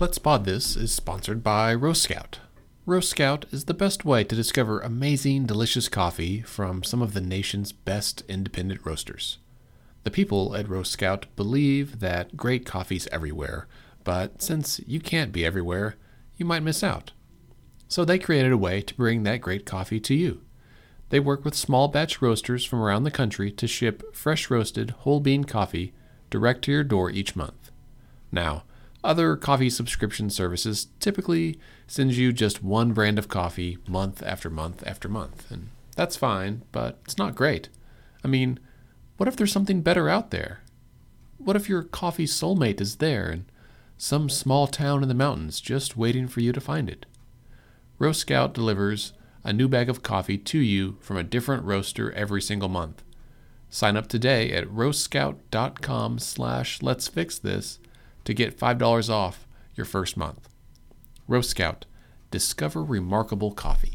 [0.00, 2.40] Let's Pod This is sponsored by Roast Scout.
[2.86, 7.20] Roast Scout is the best way to discover amazing, delicious coffee from some of the
[7.20, 9.36] nation's best independent roasters.
[10.04, 13.68] The people at Roast Scout believe that great coffee's everywhere,
[14.02, 15.96] but since you can't be everywhere,
[16.34, 17.12] you might miss out.
[17.86, 20.40] So they created a way to bring that great coffee to you.
[21.10, 25.20] They work with small batch roasters from around the country to ship fresh roasted whole
[25.20, 25.92] bean coffee
[26.30, 27.70] direct to your door each month.
[28.32, 28.64] Now,
[29.02, 34.86] other coffee subscription services typically sends you just one brand of coffee month after month
[34.86, 37.68] after month, and that's fine, but it's not great.
[38.24, 38.58] I mean,
[39.16, 40.60] what if there's something better out there?
[41.38, 43.46] What if your coffee soulmate is there in
[43.96, 47.06] some small town in the mountains just waiting for you to find it?
[47.98, 52.42] Roast Scout delivers a new bag of coffee to you from a different roaster every
[52.42, 53.02] single month.
[53.68, 57.78] Sign up today at roastscout.com slash let's fix this
[58.30, 59.44] to get $5 off
[59.74, 60.48] your first month.
[61.26, 61.84] Roast Scout,
[62.30, 63.92] discover remarkable coffee.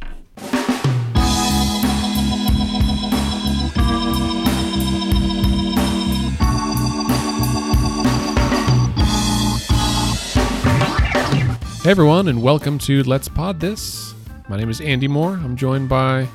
[11.81, 14.13] Hey everyone, and welcome to Let's Pod This.
[14.49, 15.35] My name is Andy Moore.
[15.35, 16.27] I'm joined by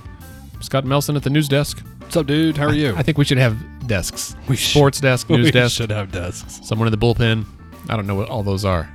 [0.61, 1.83] Scott Melson at the news desk.
[1.99, 2.57] What's up, dude?
[2.57, 2.95] How are you?
[2.97, 4.37] I think we should have desks.
[4.49, 6.67] We Sports desk, news we desk, should have desks.
[6.67, 7.45] someone in the bullpen.
[7.91, 8.89] I don't know what all those are.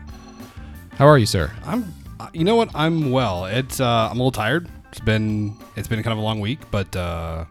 [0.93, 1.51] How are you, sir?
[1.65, 1.93] I'm.
[2.19, 2.69] uh, You know what?
[2.73, 3.45] I'm well.
[3.45, 3.79] It's.
[3.81, 4.69] Uh, I'm a little tired.
[4.89, 5.55] It's been.
[5.75, 7.43] It's been kind of a long week, but uh,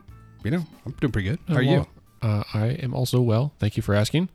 [0.42, 1.38] you know, I'm doing pretty good.
[1.46, 1.76] How are you?
[1.76, 1.88] Well,
[2.22, 3.52] uh, I am also well.
[3.58, 4.30] Thank you for asking.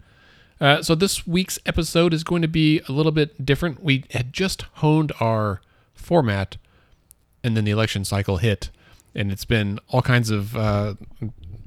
[0.62, 3.82] Uh, so this week's episode is going to be a little bit different.
[3.84, 5.62] We had just honed our
[5.96, 6.58] format,
[7.44, 8.70] and then the election cycle hit,
[9.16, 10.94] and it's been all kinds of uh,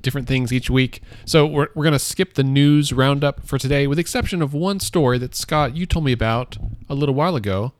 [0.03, 1.00] different things each week.
[1.25, 4.53] So we're, we're going to skip the news roundup for today, with the exception of
[4.53, 6.56] one story that Scott you told me about
[6.89, 7.72] a little while ago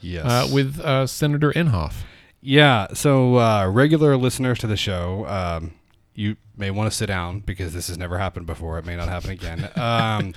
[0.00, 0.24] Yes.
[0.26, 2.02] uh, with uh, Senator Inhofe.
[2.40, 2.88] yeah.
[2.94, 5.72] So uh, regular listeners to the show, um,
[6.14, 8.78] you may want to sit down because this has never happened before.
[8.78, 9.68] It may not happen again.
[9.76, 10.34] um,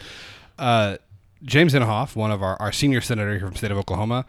[0.58, 0.98] uh,
[1.44, 4.26] James Inhofe, one of our, our senior senator here from the state of Oklahoma,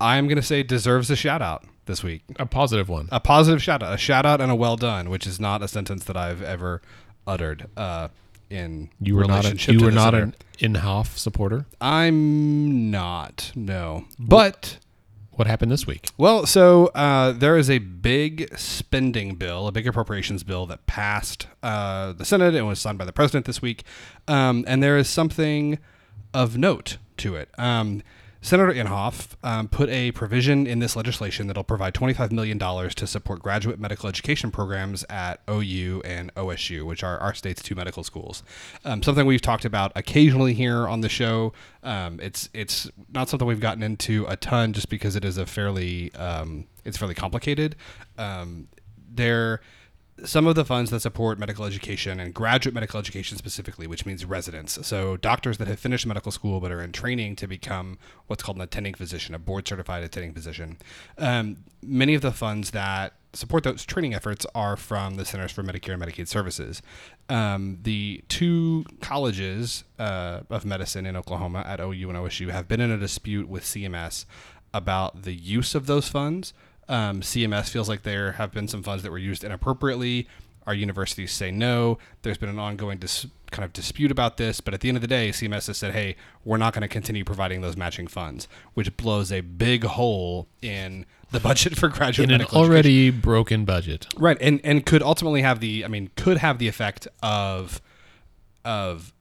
[0.00, 2.22] I'm going to say deserves a shout out this week.
[2.38, 3.08] A positive one.
[3.12, 5.68] a positive shout out, a shout out and a well done, which is not a
[5.68, 6.80] sentence that I've ever
[7.26, 8.08] uttered uh,
[8.50, 11.66] in You were not a, you were not an Inhofe supporter.
[11.80, 13.52] I'm not.
[13.54, 14.78] No, but
[15.32, 16.08] What happened this week?
[16.18, 21.46] well, so uh, there is a big spending bill, a big appropriations bill that passed
[21.62, 23.82] uh, the Senate and was signed by the president this week,
[24.28, 25.78] um, and there is something
[26.34, 27.48] of note to it.
[27.58, 28.02] Um,
[28.44, 33.40] Senator Inhofe um, put a provision in this legislation that'll provide $25 million to support
[33.40, 38.42] graduate medical education programs at OU and OSU, which are our state's two medical schools.
[38.84, 41.52] Um, something we've talked about occasionally here on the show.
[41.84, 45.46] Um, it's it's not something we've gotten into a ton just because it is a
[45.46, 47.76] fairly um, it's fairly complicated.
[48.18, 48.66] Um,
[49.08, 49.60] there
[50.24, 54.24] some of the funds that support medical education and graduate medical education specifically, which means
[54.24, 54.86] residents.
[54.86, 58.56] So doctors that have finished medical school but are in training to become what's called
[58.56, 60.78] an attending physician, a board certified attending physician.
[61.18, 65.62] Um, many of the funds that support those training efforts are from the Centers for
[65.62, 66.82] Medicare and Medicaid Services.
[67.28, 72.80] Um, the two colleges uh, of medicine in Oklahoma at OU and OSU have been
[72.80, 74.26] in a dispute with CMS
[74.74, 76.52] about the use of those funds.
[76.88, 80.28] Um, CMS feels like there have been some funds that were used inappropriately.
[80.66, 81.98] Our universities say no.
[82.22, 85.00] There's been an ongoing dis- kind of dispute about this, but at the end of
[85.02, 88.46] the day, CMS has said, "Hey, we're not going to continue providing those matching funds,"
[88.74, 92.64] which blows a big hole in the budget for graduate In an education.
[92.64, 94.06] already broken budget.
[94.16, 97.80] right, and and could ultimately have the, I mean, could have the effect of,
[98.64, 99.12] of,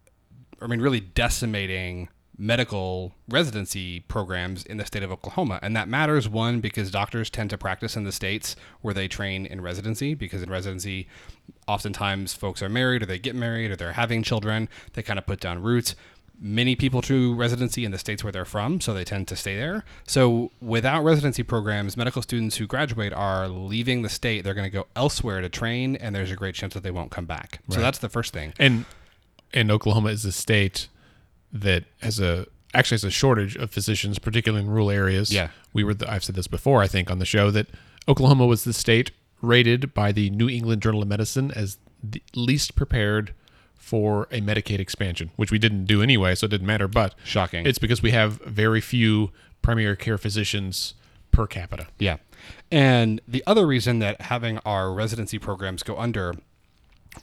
[0.62, 2.10] I mean, really decimating
[2.42, 5.60] medical residency programs in the state of Oklahoma.
[5.62, 9.46] And that matters, one, because doctors tend to practice in the states where they train
[9.46, 11.08] in residency, because in residency,
[11.68, 14.70] oftentimes folks are married or they get married or they're having children.
[14.94, 15.94] They kind of put down roots.
[16.40, 19.56] Many people do residency in the states where they're from, so they tend to stay
[19.56, 19.86] there.
[20.08, 24.44] So, without residency programs, medical students who graduate are leaving the state.
[24.44, 27.12] They're going to go elsewhere to train, and there's a great chance that they won't
[27.12, 27.60] come back.
[27.70, 28.54] So, that's the first thing.
[28.58, 28.86] And
[29.54, 30.88] and Oklahoma is a state
[31.54, 35.34] that has a actually has a shortage of physicians, particularly in rural areas.
[35.34, 35.50] Yeah.
[35.74, 35.94] we were.
[35.94, 37.68] The, I've said this before, I think, on the show that
[38.08, 39.12] Oklahoma was the state
[39.42, 43.34] rated by the New England Journal of Medicine as the least prepared
[43.76, 46.88] for a Medicaid expansion, which we didn't do anyway, so it didn't matter.
[46.88, 47.66] But Shocking.
[47.66, 49.32] it's because we have very few
[49.62, 50.94] primary care physicians
[51.32, 51.88] per capita.
[52.00, 52.18] Yeah.
[52.72, 56.36] And the other reason that having our residency programs go under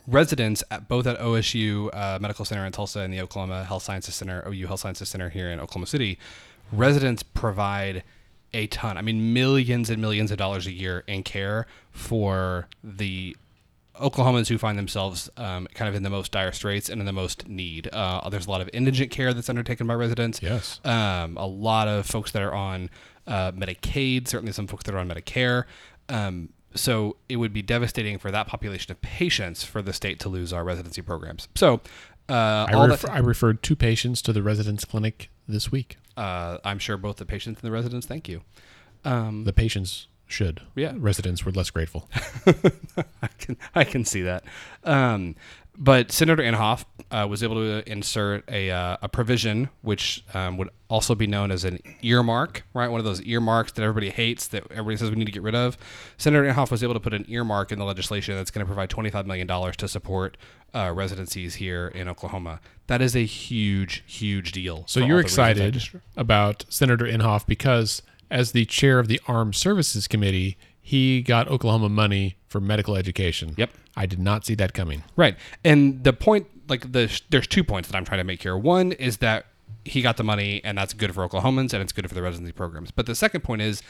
[0.06, 4.14] residents at both at OSU uh, Medical Center in Tulsa and the Oklahoma Health Sciences
[4.14, 6.18] Center, OU Health Sciences Center here in Oklahoma City,
[6.72, 8.02] residents provide
[8.54, 8.96] a ton.
[8.96, 13.36] I mean, millions and millions of dollars a year in care for the
[14.00, 17.12] Oklahomans who find themselves um, kind of in the most dire straits and in the
[17.12, 17.88] most need.
[17.92, 20.40] Uh, there's a lot of indigent care that's undertaken by residents.
[20.40, 20.80] Yes.
[20.84, 22.90] Um, a lot of folks that are on
[23.26, 25.64] uh, Medicaid, certainly some folks that are on Medicare.
[26.08, 30.28] Um, so it would be devastating for that population of patients for the state to
[30.28, 31.48] lose our residency programs.
[31.54, 31.80] So
[32.28, 35.96] uh, I, ref- I referred two patients to the residence clinic this week.
[36.16, 38.42] uh, I'm sure both the patients and the residents thank you.
[39.04, 40.60] Um, The patients should.
[40.74, 40.92] Yeah.
[40.96, 42.08] Residents were less grateful.
[43.22, 44.44] I can I can see that.
[44.84, 45.36] Um,
[45.78, 50.68] but Senator Inhofe uh, was able to insert a, uh, a provision which um, would
[50.88, 52.88] also be known as an earmark, right?
[52.88, 55.54] One of those earmarks that everybody hates, that everybody says we need to get rid
[55.54, 55.78] of.
[56.16, 58.90] Senator Inhofe was able to put an earmark in the legislation that's going to provide
[58.90, 60.36] $25 million to support
[60.74, 62.60] uh, residencies here in Oklahoma.
[62.86, 64.84] That is a huge, huge deal.
[64.86, 69.20] So you're the reasons I excited about Senator Inhofe because, as the chair of the
[69.26, 73.54] Armed Services Committee, he got Oklahoma money for medical education.
[73.56, 73.70] Yep.
[73.96, 75.02] I did not see that coming.
[75.16, 75.36] Right.
[75.64, 78.56] And the point, like, the there's two points that I'm trying to make here.
[78.56, 79.46] One is that
[79.84, 82.52] he got the money, and that's good for Oklahomans, and it's good for the residency
[82.52, 82.90] programs.
[82.90, 83.82] But the second point is,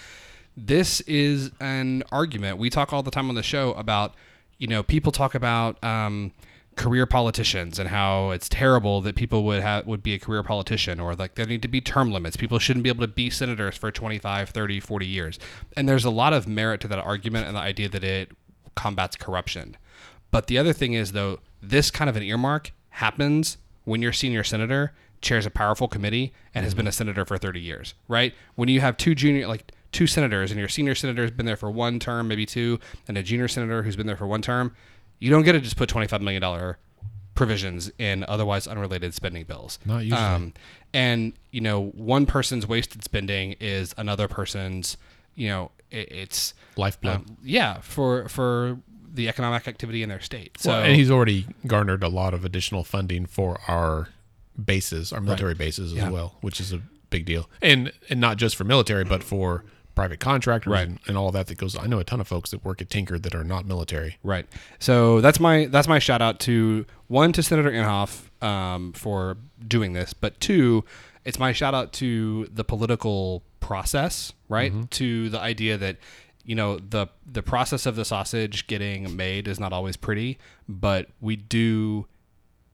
[0.57, 4.15] this is an argument we talk all the time on the show about.
[4.59, 6.33] You know, people talk about um,
[6.75, 10.99] career politicians and how it's terrible that people would have would be a career politician
[10.99, 13.77] or like there need to be term limits people shouldn't be able to be senators
[13.77, 15.39] for 25 30 40 years
[15.77, 18.31] and there's a lot of merit to that argument and the idea that it
[18.77, 19.77] combats corruption
[20.31, 24.45] but the other thing is, though, this kind of an earmark happens when your senior
[24.45, 28.35] senator chairs a powerful committee and has been a senator for 30 years, right?
[28.55, 31.57] When you have two junior, like two senators, and your senior senator has been there
[31.57, 32.79] for one term, maybe two,
[33.09, 34.75] and a junior senator who's been there for one term,
[35.19, 36.75] you don't get to just put $25 million
[37.35, 39.79] provisions in otherwise unrelated spending bills.
[39.85, 40.21] Not usually.
[40.21, 40.53] Um,
[40.93, 44.97] and, you know, one person's wasted spending is another person's,
[45.35, 47.17] you know, it, it's Lifeblood.
[47.17, 48.79] um, yeah, for for
[49.19, 50.59] the economic activity in their state.
[50.59, 54.09] So Well, and he's already garnered a lot of additional funding for our
[54.63, 56.11] bases, our military bases as Yeah.
[56.11, 56.81] well, which is a
[57.11, 57.49] big deal.
[57.61, 60.87] And and not just for military, but for private contractors Right.
[60.87, 61.77] and, and all that that goes.
[61.77, 64.17] I know a ton of folks that work at Tinker that are not military.
[64.23, 64.47] right.
[64.79, 69.37] So that's my that's my shout out to one to Senator Inhofe um, for
[69.67, 70.85] doing this, but two,
[71.25, 74.73] it's my shout out to the political process, right?
[74.93, 75.97] To the idea that
[76.49, 81.09] you know the the process of the sausage getting made is not always pretty, but
[81.21, 82.07] we do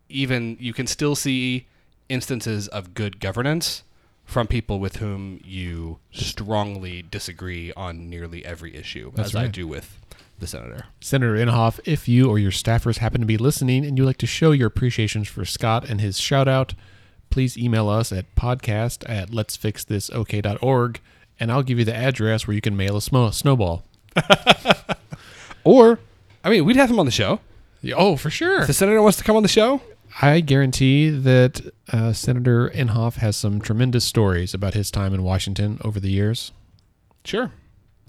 [0.08, 1.66] even you can still see
[2.08, 3.82] instances of good governance
[4.24, 9.66] from people with whom you strongly disagree on nearly every issue, That's as I do
[9.66, 9.98] with
[10.38, 10.86] the senator.
[11.00, 14.26] Senator Inhofe, if you or your staffers happen to be listening and you'd like to
[14.26, 16.74] show your appreciations for Scott and his shout out,
[17.28, 21.00] please email us at podcast at let'sfixthisok.org
[21.40, 23.84] and I'll give you the address where you can mail a smo- snowball.
[25.64, 25.98] Or,
[26.44, 27.40] I mean, we'd have him on the show.
[27.80, 28.60] Yeah, Oh, for sure.
[28.62, 29.80] If the senator wants to come on the show,
[30.20, 31.60] I guarantee that
[31.92, 36.52] uh, Senator Inhofe has some tremendous stories about his time in Washington over the years.
[37.24, 37.50] sure.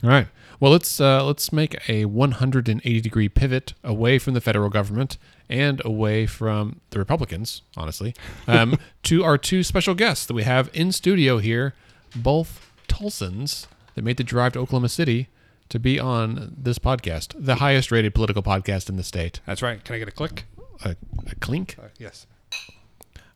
[0.04, 0.28] All right.
[0.60, 5.18] Well, let's uh, let's make a 180 degree pivot away from the federal government
[5.50, 8.14] and away from the Republicans, honestly,
[8.48, 11.74] um, to our two special guests that we have in studio here,
[12.16, 15.28] both Tulsans that made the drive to Oklahoma City
[15.70, 19.40] to be on this podcast, the highest rated political podcast in the state.
[19.46, 19.84] That's right.
[19.84, 20.46] Can I get a click?
[20.84, 20.96] A,
[21.28, 21.78] a clink.
[21.98, 22.28] yes.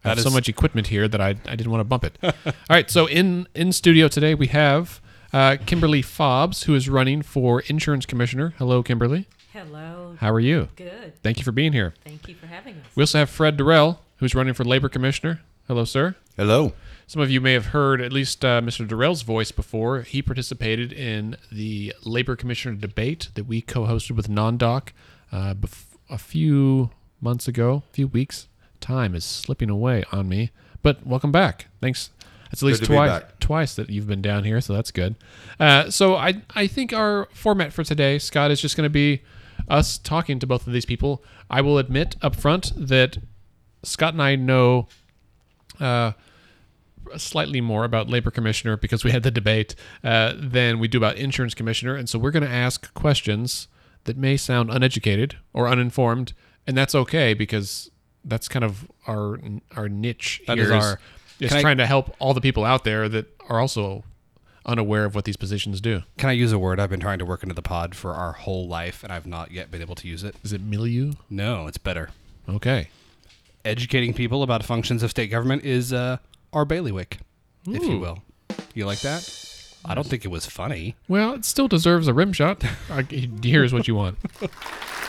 [0.04, 2.18] I have That so much equipment here that I, I didn't want to bump it.
[2.24, 2.32] All
[2.70, 5.02] right, so in in studio today we have
[5.34, 8.54] uh, Kimberly Fobbs, who is running for insurance commissioner.
[8.58, 9.28] Hello, Kimberly.
[9.52, 10.16] Hello.
[10.20, 10.70] How are you?
[10.76, 11.22] Good.
[11.22, 11.94] Thank you for being here.
[12.06, 12.86] Thank you for having us.
[12.96, 15.42] We also have Fred Dorrell, who's running for labor commissioner.
[15.68, 16.16] Hello, sir.
[16.38, 16.74] Hello.
[17.10, 18.88] Some of you may have heard at least uh, Mr.
[18.88, 20.04] Dorrell's voice before.
[20.04, 24.90] He participated in the labor commissioner debate that we co-hosted with NonDoc
[25.32, 28.48] uh, bef- a few months ago, a few weeks.
[28.80, 30.52] Time is slipping away on me,
[30.84, 31.66] but welcome back.
[31.82, 32.12] Thanks.
[32.52, 34.92] It's at least Good to be twice twice that you've been down here, so that's
[34.92, 35.16] good.
[35.60, 39.24] Uh, so I I think our format for today, Scott, is just going to be
[39.68, 41.24] us talking to both of these people.
[41.50, 43.18] I will admit up front that
[43.82, 44.88] Scott and I know
[45.80, 46.12] uh,
[47.18, 51.16] slightly more about labor commissioner because we had the debate uh, than we do about
[51.18, 53.68] insurance commissioner, and so we're going to ask questions
[54.06, 56.34] that may sound uneducated or uninformed,
[56.68, 57.90] and that's okay because
[58.26, 59.40] that's kind of our
[59.76, 60.42] our niche.
[60.48, 61.00] That here is our-
[61.40, 64.04] Is I- trying to help all the people out there that are also
[64.66, 66.04] unaware of what these positions do.
[66.18, 68.34] Can I use a word I've been trying to work into the pod for our
[68.34, 70.36] whole life, and I've not yet been able to use it?
[70.44, 71.14] Is it milieu?
[71.30, 72.10] No, it's better.
[72.48, 72.90] Okay.
[73.66, 76.18] Educating people about functions of state government is uh,
[76.54, 77.20] our bailiwick,
[77.68, 78.00] if you Ooh.
[78.00, 78.20] will.
[78.74, 79.36] You like that?
[79.86, 80.96] I don't think it was funny.
[81.08, 82.64] Well, it still deserves a rim shot.
[82.90, 83.04] I-
[83.44, 84.18] Here's what you want.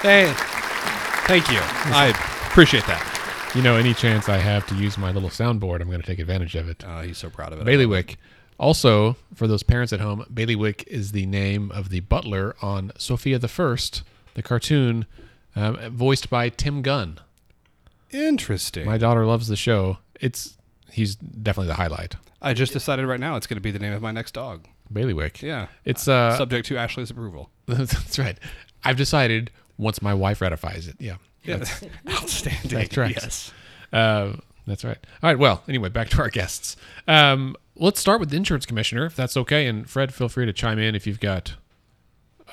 [0.00, 0.32] Hey,
[1.26, 1.58] thank you.
[1.60, 2.08] I
[2.48, 3.50] appreciate that.
[3.54, 6.18] You know, any chance I have to use my little soundboard, I'm going to take
[6.18, 6.82] advantage of it.
[6.86, 7.66] Oh, he's so proud of it.
[7.66, 8.16] Bailiwick.
[8.58, 13.38] Also, for those parents at home, Bailiwick is the name of the butler on Sofia
[13.38, 15.04] the First, the cartoon,
[15.54, 17.18] um, voiced by Tim Gunn.
[18.10, 18.86] Interesting.
[18.86, 19.98] My daughter loves the show.
[20.18, 20.56] It's
[20.92, 22.16] he's definitely the highlight.
[22.42, 24.66] I just decided right now it's going to be the name of my next dog.
[24.92, 25.42] Bailiwick.
[25.42, 25.68] Yeah.
[25.84, 27.50] It's uh, Subject to Ashley's approval.
[27.66, 28.38] that's right.
[28.84, 30.96] I've decided once my wife ratifies it.
[30.98, 31.16] Yeah.
[31.44, 31.64] Yeah.
[32.10, 32.70] Outstanding.
[32.70, 33.10] That's right.
[33.10, 33.52] Yes.
[33.92, 34.32] Uh,
[34.66, 34.98] that's right.
[35.22, 35.38] All right.
[35.38, 36.76] Well, anyway, back to our guests.
[37.08, 39.66] Um, let's start with the insurance commissioner, if that's okay.
[39.66, 41.54] And Fred, feel free to chime in if you've got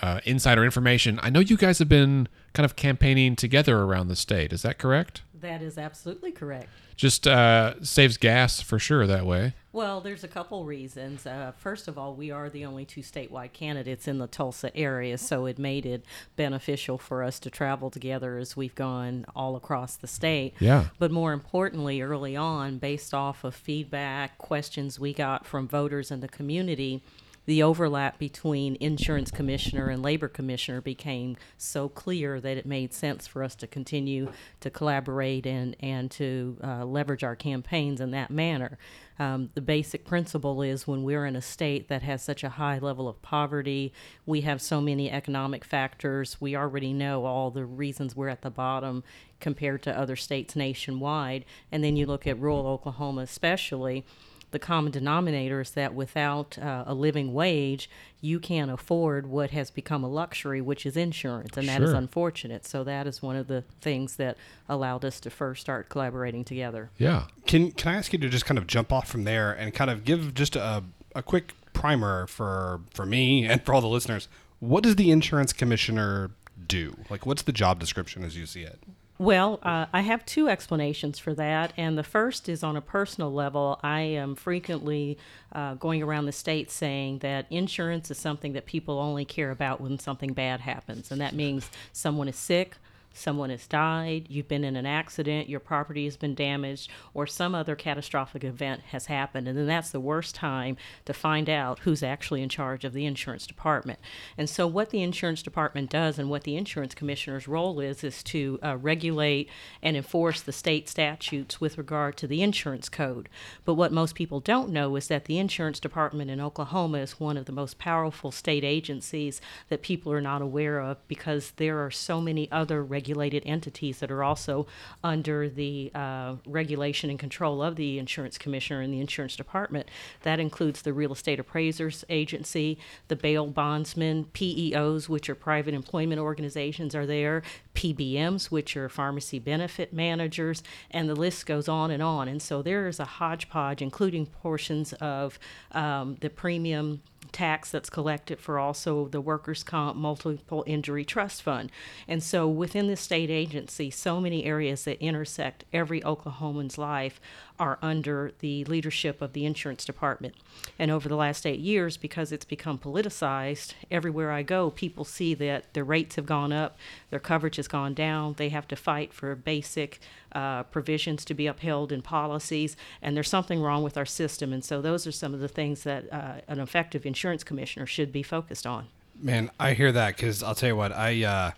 [0.02, 1.20] uh, insider information.
[1.22, 4.54] I know you guys have been kind of campaigning together around the state.
[4.54, 5.22] Is that correct?
[5.42, 6.70] That is absolutely correct.
[6.96, 9.54] Just uh, saves gas for sure that way.
[9.72, 11.28] Well, there's a couple reasons.
[11.28, 15.20] Uh, first of all, we are the only two statewide candidates in the Tulsa area,
[15.20, 16.04] so it made it
[16.36, 20.56] beneficial for us to travel together as we've gone all across the state.
[20.60, 20.86] Yeah.
[20.98, 26.22] But more importantly, early on, based off of feedback, questions we got from voters in
[26.22, 27.04] the community,
[27.48, 33.26] the overlap between insurance commissioner and labor commissioner became so clear that it made sense
[33.26, 38.30] for us to continue to collaborate and, and to uh, leverage our campaigns in that
[38.30, 38.78] manner.
[39.18, 42.80] Um, the basic principle is when we're in a state that has such a high
[42.80, 43.94] level of poverty,
[44.26, 48.52] we have so many economic factors, we already know all the reasons we're at the
[48.52, 49.06] bottom
[49.40, 51.46] compared to other states nationwide.
[51.72, 54.06] And then you look at rural Oklahoma, especially
[54.52, 57.90] the common denominator is that without uh, a living wage,
[58.22, 61.98] you can't afford what has become a luxury, which is insurance, and that is Sure.
[61.98, 62.66] unfortunate.
[62.66, 64.38] So that is one of the things that
[64.70, 66.90] allowed us to first start collaborating together.
[66.98, 67.26] Yeah.
[67.46, 69.90] Can Can I ask you to just kind of jump off from there and kind
[69.92, 74.28] of give just a a quick primer for for me and for all the listeners?
[74.60, 76.32] What does the insurance commissioner
[76.68, 76.98] do?
[77.10, 78.80] Like, what's the job description as you see it?
[79.20, 81.74] Well, uh, I have two explanations for that.
[81.76, 83.80] And the first is on a personal level.
[83.82, 85.18] I am frequently
[85.52, 89.82] uh, going around the state saying that insurance is something that people only care about
[89.82, 91.12] when something bad happens.
[91.12, 92.78] And that means someone is sick.
[93.18, 97.56] Someone has died, you've been in an accident, your property has been damaged, or some
[97.56, 99.48] other catastrophic event has happened.
[99.48, 103.06] And then that's the worst time to find out who's actually in charge of the
[103.06, 104.00] insurance department.
[104.38, 108.22] And so, what the insurance department does and what the insurance commissioner's role is, is
[108.24, 109.50] to uh, regulate
[109.82, 113.30] and enforce the state statutes with regard to the insurance code.
[113.66, 117.38] But what most people don't know is that the insurance department in Oklahoma is one
[117.38, 121.92] of the most powerful state agencies that people are not aware of because there are
[121.92, 124.68] so many other regulated entities that are also
[125.02, 129.88] under the uh, regulation and control of the insurance commissioner and the insurance department.
[130.24, 136.20] That includes the Real Estate Appraisers Agency, the bail bondsmen, PEOs, which are private employment
[136.20, 137.44] organizations, are there,
[137.76, 140.62] PBMs, which are pharmacy benefit managers,
[140.92, 142.28] and the list goes on and on.
[142.28, 145.40] And so there is a hodgepodge, including portions of
[145.72, 151.72] um, the premium tax that's collected for also the workers' comp multiple injury trust fund.
[152.08, 157.20] And so within the state agency, so many areas that intersect every Oklahoman's life
[157.60, 160.36] are under the leadership of the insurance department.
[160.78, 165.34] And over the last eight years, because it's become politicized, everywhere I go, people see
[165.36, 166.78] that their rates have gone up,
[167.10, 170.00] their coverage has gone down, they have to fight for basic
[170.34, 174.54] uh, provisions to be upheld in policies, and there's something wrong with our system.
[174.54, 178.12] And so those are some of the things that uh, an effective insurance commissioner should
[178.12, 178.88] be focused on.
[179.20, 181.52] Man, I hear that because I'll tell you what I, uh,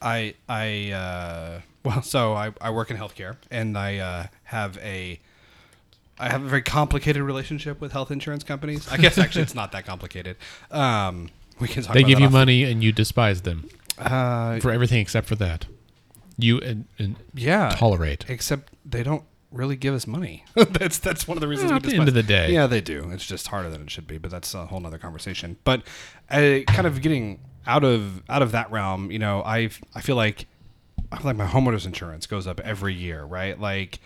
[0.00, 5.20] I, I, uh, well, so I, I work in healthcare and I uh, have a,
[6.18, 8.88] I have a very complicated relationship with health insurance companies.
[8.90, 10.36] I guess actually it's not that complicated.
[10.70, 11.30] Um,
[11.60, 11.94] we can talk.
[11.94, 13.68] They give you off- money and you despise them
[13.98, 15.66] Uh, for everything except for that.
[16.36, 18.24] You and, and yeah, tolerate.
[18.28, 20.44] except they don't really give us money.
[20.54, 21.70] that's that's one of the reasons.
[21.72, 22.52] We at the end of the day.
[22.52, 23.10] yeah, they do.
[23.10, 25.56] It's just harder than it should be, but that's a whole other conversation.
[25.64, 25.82] But
[26.30, 30.14] uh, kind of getting out of out of that realm, you know, I I feel
[30.16, 30.46] like
[31.24, 33.58] like my homeowners insurance goes up every year, right?
[33.58, 34.00] Like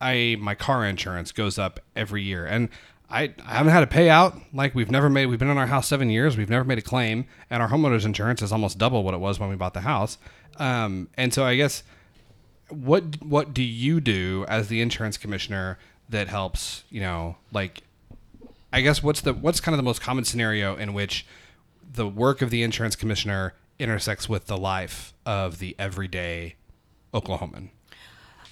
[0.00, 2.68] I my car insurance goes up every year, and.
[3.08, 4.42] I, I haven't had a payout.
[4.52, 5.26] Like we've never made.
[5.26, 6.36] We've been in our house seven years.
[6.36, 9.38] We've never made a claim, and our homeowners insurance is almost double what it was
[9.38, 10.18] when we bought the house.
[10.56, 11.84] Um, and so I guess
[12.68, 17.82] what what do you do as the insurance commissioner that helps you know like
[18.72, 21.26] i guess what's the what's kind of the most common scenario in which
[21.94, 26.56] the work of the insurance commissioner intersects with the life of the everyday
[27.12, 27.70] oklahoman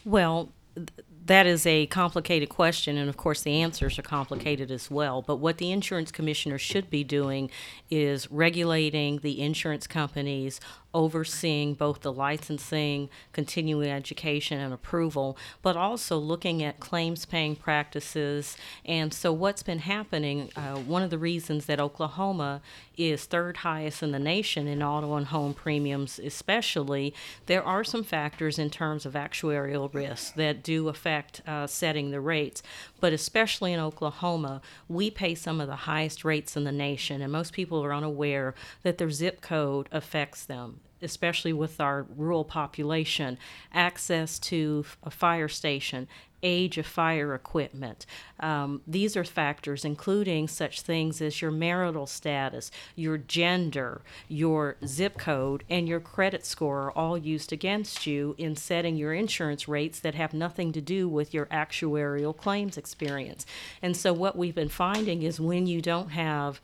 [0.04, 0.88] Well, th-
[1.26, 5.22] that is a complicated question, and of course, the answers are complicated as well.
[5.22, 7.50] But what the insurance commissioner should be doing
[7.90, 10.60] is regulating the insurance companies
[10.94, 18.56] overseeing both the licensing, continuing education, and approval, but also looking at claims paying practices.
[18.84, 22.62] And so, what's been happening, uh, one of the reasons that Oklahoma
[22.96, 27.12] is third highest in the nation in auto and home premiums, especially,
[27.46, 32.20] there are some factors in terms of actuarial risks that do affect uh, setting the
[32.20, 32.62] rates.
[33.00, 37.32] But especially in Oklahoma, we pay some of the highest rates in the nation, and
[37.32, 43.38] most people are unaware that their zip code affects them especially with our rural population,
[43.72, 46.08] access to a fire station,
[46.44, 48.06] age of fire equipment.
[48.38, 55.18] Um, these are factors including such things as your marital status, your gender, your zip
[55.18, 59.98] code, and your credit score are all used against you in setting your insurance rates
[60.00, 63.46] that have nothing to do with your actuarial claims experience.
[63.80, 66.60] And so, what we've been finding is when you don't have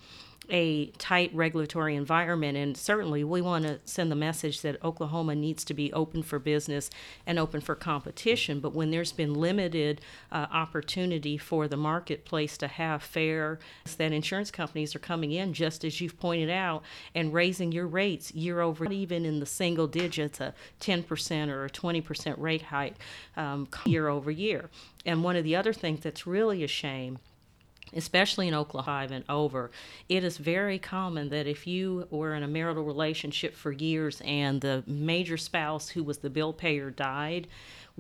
[0.51, 2.57] a tight regulatory environment.
[2.57, 6.39] And certainly, we want to send the message that Oklahoma needs to be open for
[6.39, 6.91] business
[7.27, 8.61] and open for competition.
[8.61, 13.59] But when there's been limited uh, opportunity for the marketplace to have fair,
[13.97, 16.83] that insurance companies are coming in, just as you've pointed out,
[17.15, 21.71] and raising your rates year over, even in the single digits, a 10% or a
[21.71, 22.97] 20% rate hike
[23.37, 24.71] um, year over year.
[25.07, 27.19] And one of the other things that's really a shame
[27.95, 29.71] especially in Oklahoma and over,
[30.09, 34.61] it is very common that if you were in a marital relationship for years and
[34.61, 37.49] the major spouse who was the bill payer died,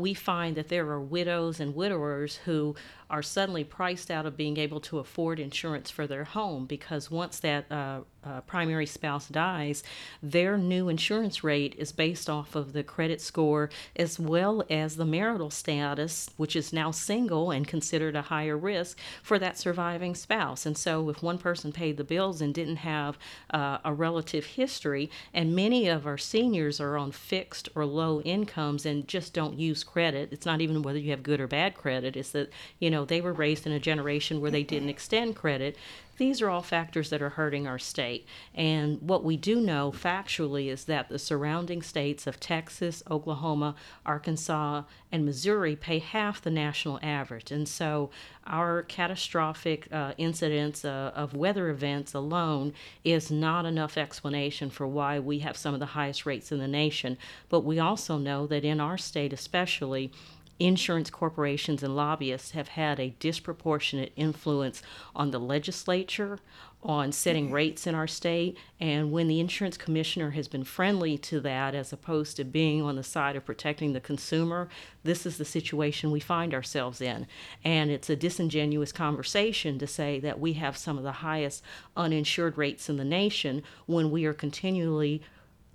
[0.01, 2.75] we find that there are widows and widowers who
[3.11, 7.41] are suddenly priced out of being able to afford insurance for their home because once
[7.41, 9.83] that uh, uh, primary spouse dies,
[10.23, 15.05] their new insurance rate is based off of the credit score as well as the
[15.05, 20.65] marital status, which is now single and considered a higher risk for that surviving spouse.
[20.65, 23.19] And so, if one person paid the bills and didn't have
[23.51, 28.87] uh, a relative history, and many of our seniors are on fixed or low incomes
[28.87, 32.17] and just don't use credit, it's not even whether you have good or bad credit,
[32.17, 34.91] it's that, you know, they were raised in a generation where they didn't mm-hmm.
[34.91, 35.77] extend credit.
[36.21, 38.27] These are all factors that are hurting our state.
[38.55, 44.83] And what we do know factually is that the surrounding states of Texas, Oklahoma, Arkansas,
[45.11, 47.51] and Missouri pay half the national average.
[47.51, 48.11] And so
[48.47, 55.19] our catastrophic uh, incidents uh, of weather events alone is not enough explanation for why
[55.19, 57.17] we have some of the highest rates in the nation.
[57.49, 60.13] But we also know that in our state, especially,
[60.61, 64.83] insurance corporations and lobbyists have had a disproportionate influence
[65.15, 66.39] on the legislature,
[66.83, 68.57] on setting rates in our state.
[68.79, 72.97] And when the insurance commissioner has been friendly to that, as opposed to being on
[72.97, 74.69] the side of protecting the consumer,
[75.03, 77.27] this is the situation we find ourselves in.
[77.65, 81.63] And it's a disingenuous conversation to say that we have some of the highest
[81.97, 85.23] uninsured rates in the nation when we are continually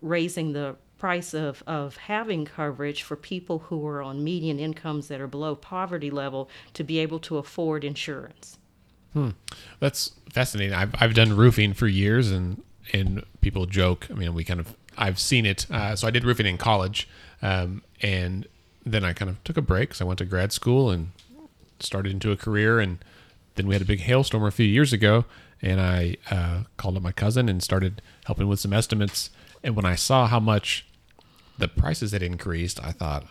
[0.01, 5.19] raising the price of, of having coverage for people who are on median incomes that
[5.19, 8.57] are below poverty level to be able to afford insurance.
[9.13, 9.29] Hmm.
[9.79, 10.73] That's fascinating.
[10.73, 14.07] I've, I've done roofing for years and, and people joke.
[14.09, 15.65] I mean, we kind of, I've seen it.
[15.69, 17.07] Uh, so I did roofing in college.
[17.41, 18.47] Um, and
[18.85, 19.93] then I kind of took a break.
[19.93, 21.11] So I went to grad school and
[21.79, 22.79] started into a career.
[22.79, 23.03] And
[23.55, 25.25] then we had a big hailstorm a few years ago.
[25.61, 29.29] And I uh, called up my cousin and started helping with some estimates
[29.65, 30.85] and when I saw how much
[31.57, 33.25] the prices had increased, I thought,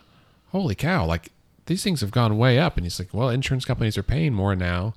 [0.48, 1.30] holy cow, like
[1.66, 2.76] these things have gone way up.
[2.76, 4.94] And he's like, well, insurance companies are paying more now.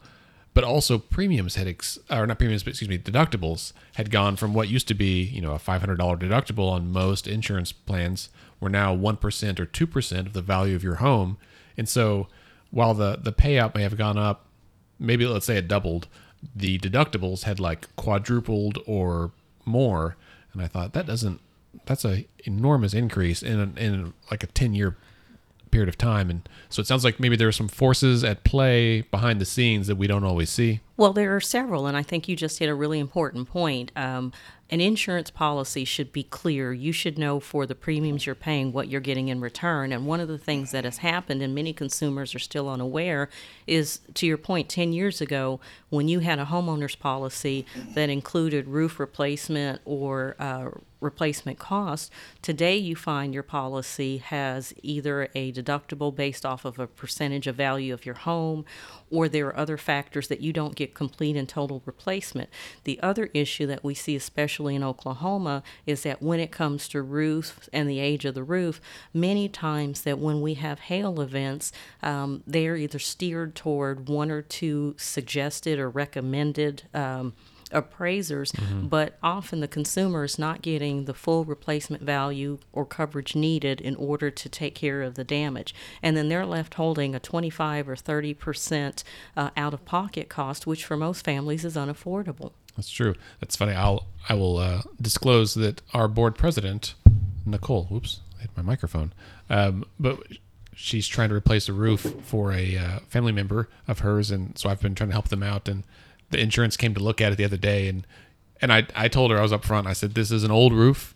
[0.56, 4.56] But also premiums had, ex- or not premiums, but excuse me, deductibles had gone from
[4.56, 8.96] what used to be, you know, a $500 deductible on most insurance plans were now
[8.96, 11.38] 1% or 2% of the value of your home.
[11.78, 12.28] And so
[12.72, 14.48] while the, the payout may have gone up,
[14.98, 16.08] maybe let's say it doubled,
[16.56, 20.18] the deductibles had like quadrupled or more
[20.58, 21.42] and I thought that doesn't
[21.86, 24.98] that's a enormous increase in a, in like a 10 year
[25.72, 26.30] period of time.
[26.30, 29.88] And so it sounds like maybe there are some forces at play behind the scenes
[29.88, 30.80] that we don't always see.
[30.96, 33.92] Well there are several and i think you just hit a really important point.
[33.96, 34.32] Um,
[34.70, 36.74] an insurance policy should be clear.
[36.74, 39.94] You should know for the premiums you're paying what you're getting in return.
[39.94, 43.30] And one of the things that has happened, and many consumers are still unaware,
[43.66, 48.68] is to your point, 10 years ago, when you had a homeowner's policy that included
[48.68, 52.12] roof replacement or uh, replacement cost.
[52.42, 57.56] Today, you find your policy has either a deductible based off of a percentage of
[57.56, 58.66] value of your home,
[59.10, 62.50] or there are other factors that you don't get complete and total replacement.
[62.84, 67.02] The other issue that we see, especially in Oklahoma, is that when it comes to
[67.02, 68.82] roofs and the age of the roof,
[69.14, 74.42] many times that when we have hail events, um, they're either steered toward one or
[74.42, 76.84] two suggested or recommended.
[76.94, 77.34] Um,
[77.72, 78.52] appraisers,
[78.82, 83.96] but often the consumer is not getting the full replacement value or coverage needed in
[83.96, 85.74] order to take care of the damage.
[86.02, 89.04] And then they're left holding a 25 or 30 percent
[89.36, 92.52] uh, out of pocket cost, which for most families is unaffordable.
[92.76, 93.16] That's true.
[93.40, 93.74] That's funny.
[93.74, 96.94] I'll I will uh, disclose that our board president,
[97.46, 97.86] Nicole.
[97.86, 99.14] Whoops, I hit my microphone.
[99.50, 100.20] Um, but
[100.76, 104.70] she's trying to replace a roof for a uh, family member of hers, and so
[104.70, 105.68] I've been trying to help them out.
[105.68, 105.84] And
[106.30, 108.06] the insurance came to look at it the other day, and
[108.62, 109.88] and I I told her I was up front.
[109.88, 111.16] I said this is an old roof.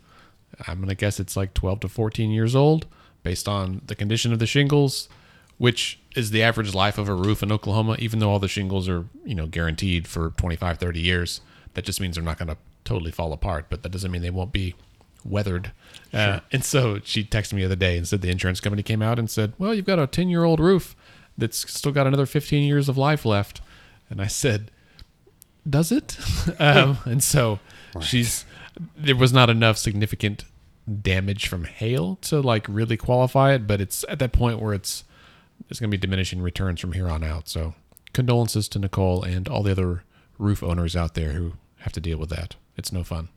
[0.66, 2.86] I'm gonna guess it's like 12 to 14 years old,
[3.22, 5.08] based on the condition of the shingles,
[5.58, 7.96] which is the average life of a roof in Oklahoma.
[7.98, 11.40] Even though all the shingles are you know guaranteed for 25, 30 years,
[11.74, 13.66] that just means they're not gonna totally fall apart.
[13.68, 14.74] But that doesn't mean they won't be
[15.24, 15.72] weathered.
[16.12, 19.02] Uh, and so she texted me the other day and said the insurance company came
[19.02, 20.96] out and said, "Well, you've got a 10 year old roof
[21.36, 23.60] that's still got another 15 years of life left."
[24.10, 24.70] And I said,
[25.68, 26.18] "Does it?"
[26.58, 27.58] um, and so
[28.00, 28.44] she's
[28.96, 30.44] there was not enough significant
[31.00, 35.04] damage from hail to like really qualify it, but it's at that point where it's
[35.68, 37.48] it's going to be diminishing returns from here on out.
[37.48, 37.74] So
[38.12, 40.04] condolences to Nicole and all the other
[40.38, 42.56] roof owners out there who have to deal with that.
[42.76, 43.28] It's no fun.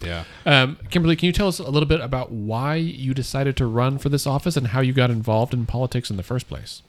[0.00, 0.24] Yeah.
[0.46, 3.98] Um, Kimberly, can you tell us a little bit about why you decided to run
[3.98, 6.82] for this office and how you got involved in politics in the first place?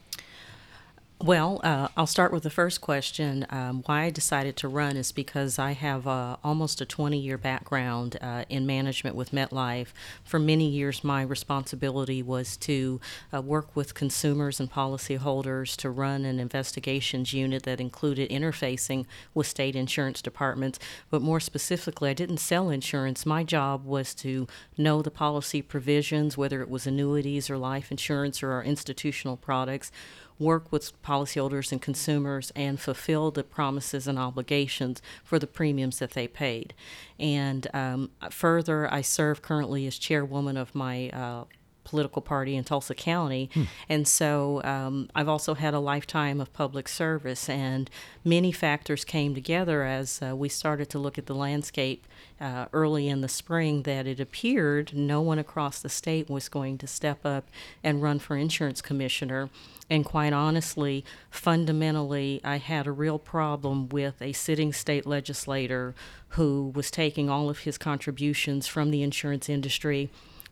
[1.22, 3.44] Well, uh, I'll start with the first question.
[3.50, 7.36] Um, why I decided to run is because I have uh, almost a 20 year
[7.36, 9.88] background uh, in management with MetLife.
[10.24, 13.02] For many years, my responsibility was to
[13.34, 19.04] uh, work with consumers and policyholders to run an investigations unit that included interfacing
[19.34, 20.78] with state insurance departments.
[21.10, 23.26] But more specifically, I didn't sell insurance.
[23.26, 28.42] My job was to know the policy provisions, whether it was annuities or life insurance
[28.42, 29.92] or our institutional products
[30.40, 36.12] work with policyholders and consumers and fulfill the promises and obligations for the premiums that
[36.12, 36.74] they paid.
[37.18, 41.44] And um, further, I serve currently as chairwoman of my uh,
[41.84, 43.50] political party in Tulsa County.
[43.88, 47.90] And so um, I've also had a lifetime of public service, and
[48.24, 52.06] many factors came together as uh, we started to look at the landscape
[52.40, 56.78] uh, early in the spring that it appeared no one across the state was going
[56.78, 57.48] to step up
[57.82, 59.50] and run for insurance commissioner.
[59.90, 65.96] And quite honestly, fundamentally, I had a real problem with a sitting state legislator
[66.30, 70.10] who was taking all of his contributions from the insurance industry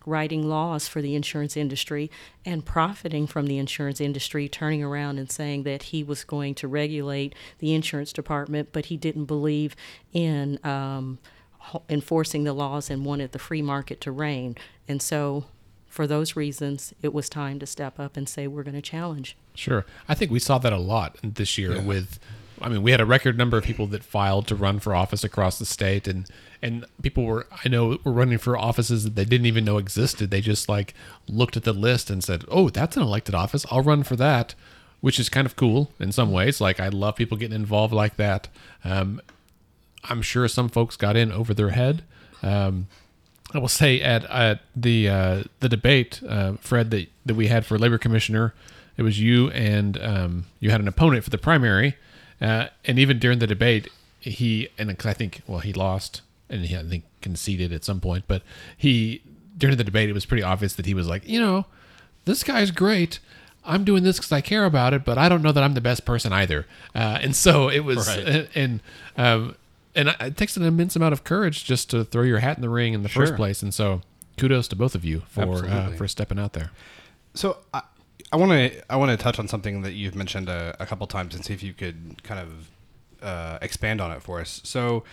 [0.09, 2.11] writing laws for the insurance industry
[2.45, 6.67] and profiting from the insurance industry, turning around and saying that he was going to
[6.67, 9.77] regulate the insurance department, but he didn't believe
[10.13, 11.19] in um,
[11.89, 14.57] enforcing the laws and wanted the free market to reign.
[14.89, 15.45] And so,
[15.89, 19.37] for those reasons, it was time to step up and say, we're going to challenge.
[19.55, 19.85] Sure.
[20.09, 22.19] I think we saw that a lot this year with
[22.61, 25.25] I mean, we had a record number of people that filed to run for office
[25.25, 26.27] across the state and
[26.61, 30.31] and people were I know were running for offices that they didn't even know existed.
[30.31, 30.95] They just like
[31.29, 33.65] looked at the list and said, "Oh, that's an elected office.
[33.71, 34.55] I'll run for that."
[35.01, 36.61] Which is kind of cool in some ways.
[36.61, 38.49] Like I love people getting involved like that.
[38.85, 39.21] Um,
[40.05, 42.03] I'm sure some folks got in over their head.
[42.43, 42.89] Um,
[43.55, 47.65] I will say at at the uh, the debate, uh, Fred, that that we had
[47.65, 48.55] for labor commissioner,
[48.97, 51.97] it was you and um, you had an opponent for the primary,
[52.41, 53.89] uh, and even during the debate,
[54.21, 58.01] he and 'cause I think well he lost and he I think conceded at some
[58.01, 58.43] point, but
[58.77, 59.23] he
[59.57, 61.65] during the debate it was pretty obvious that he was like you know
[62.27, 63.19] this guy's great.
[63.65, 65.81] I'm doing this because I care about it, but I don't know that I'm the
[65.83, 66.65] best person either.
[66.95, 68.49] Uh, and so it was, Right.
[68.55, 68.81] and
[69.17, 69.57] um,
[69.99, 72.69] and it takes an immense amount of courage just to throw your hat in the
[72.69, 73.63] ring in the first place.
[73.63, 74.01] And so,
[74.39, 76.71] kudos to both of you for uh, for stepping out there.
[77.35, 77.83] So I
[78.33, 81.07] I want to I want to touch on something that you've mentioned a, a couple
[81.07, 82.71] times and see if you could kind of
[83.23, 84.61] uh, expand on it for us.
[84.65, 85.05] So,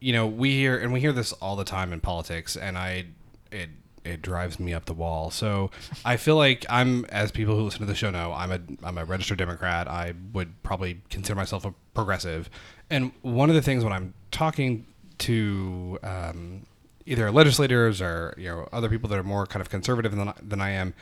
[0.00, 3.06] you know, we hear and we hear this all the time in politics, and I
[3.52, 3.70] it
[4.04, 5.30] it drives me up the wall.
[5.30, 5.70] So
[6.04, 8.98] I feel like I'm, as people who listen to the show know, I'm a I'm
[8.98, 9.88] a registered Democrat.
[9.88, 12.50] I would probably consider myself a progressive,
[12.90, 14.84] and one of the things when I'm talking
[15.18, 16.66] to um,
[17.06, 20.60] either legislators or you know other people that are more kind of conservative than than
[20.60, 20.92] I am,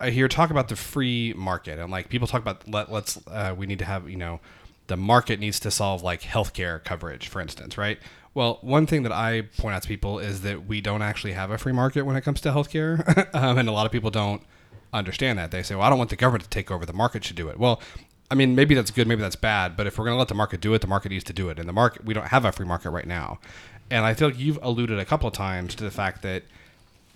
[0.00, 3.54] I hear talk about the free market and like people talk about let let's uh,
[3.56, 4.40] we need to have you know
[4.88, 7.98] the market needs to solve like healthcare coverage, for instance, right?
[8.32, 11.50] Well, one thing that I point out to people is that we don't actually have
[11.50, 14.42] a free market when it comes to healthcare, um, and a lot of people don't
[14.92, 15.50] understand that.
[15.50, 17.48] They say, "Well, I don't want the government to take over; the market should do
[17.48, 17.82] it." Well,
[18.30, 20.34] I mean, maybe that's good, maybe that's bad, but if we're going to let the
[20.34, 22.44] market do it, the market needs to do it, and the market we don't have
[22.44, 23.38] a free market right now.
[23.90, 26.42] And I feel like you've alluded a couple of times to the fact that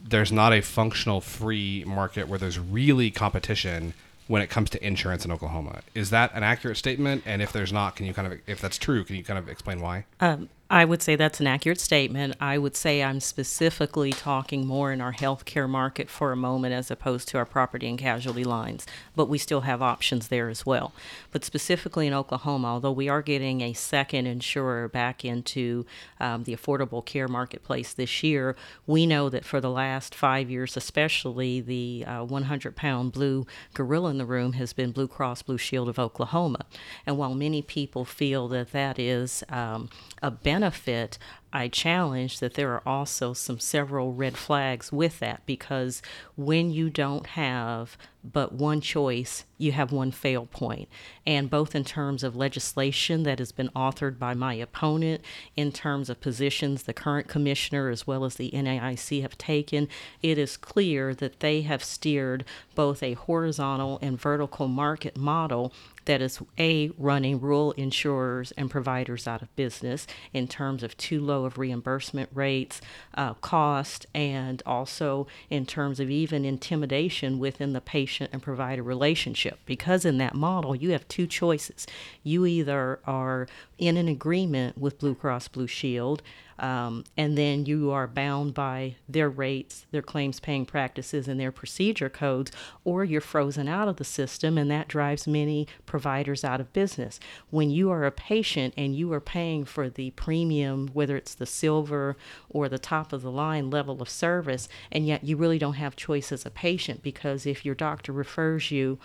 [0.02, 3.94] there's not a functional free market where there's really competition
[4.26, 5.82] when it comes to insurance in Oklahoma.
[5.94, 7.22] Is that an accurate statement?
[7.26, 9.48] And if there's not, can you kind of, if that's true, can you kind of
[9.48, 10.06] explain why?
[10.20, 12.34] Um, I would say that's an accurate statement.
[12.40, 16.90] I would say I'm specifically talking more in our healthcare market for a moment as
[16.90, 20.94] opposed to our property and casualty lines, but we still have options there as well.
[21.30, 25.84] But specifically in Oklahoma, although we are getting a second insurer back into
[26.18, 28.56] um, the affordable care marketplace this year,
[28.86, 34.16] we know that for the last five years, especially the 100 pound blue gorilla in
[34.16, 36.64] the room has been Blue Cross Blue Shield of Oklahoma.
[37.04, 39.90] And while many people feel that that is um,
[40.22, 41.18] a benefit, benefit,
[41.52, 46.02] I challenge that there are also some several red flags with that because
[46.36, 50.88] when you don't have but one choice, you have one fail point.
[51.26, 55.22] And both in terms of legislation that has been authored by my opponent,
[55.56, 59.88] in terms of positions the current commissioner as well as the NAIC have taken,
[60.22, 62.44] it is clear that they have steered
[62.74, 65.72] both a horizontal and vertical market model
[66.04, 71.20] that is a running rural insurers and providers out of business in terms of too
[71.20, 72.80] low of reimbursement rates,
[73.14, 79.51] uh, cost, and also in terms of even intimidation within the patient and provider relationship.
[79.66, 81.86] Because in that model, you have two choices.
[82.22, 83.46] You either are
[83.78, 86.22] in an agreement with Blue Cross Blue Shield
[86.62, 91.50] um, and then you are bound by their rates, their claims paying practices, and their
[91.50, 92.52] procedure codes,
[92.84, 97.18] or you're frozen out of the system, and that drives many providers out of business.
[97.50, 101.46] When you are a patient and you are paying for the premium, whether it's the
[101.46, 102.16] silver
[102.48, 105.96] or the top of the line level of service, and yet you really don't have
[105.96, 109.00] choice as a patient because if your doctor refers you,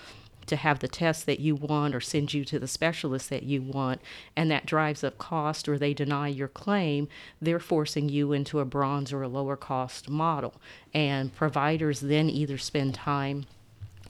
[0.47, 3.61] to have the test that you want or send you to the specialist that you
[3.61, 4.01] want,
[4.35, 7.07] and that drives up cost or they deny your claim,
[7.41, 10.55] they're forcing you into a bronze or a lower cost model.
[10.93, 13.45] And providers then either spend time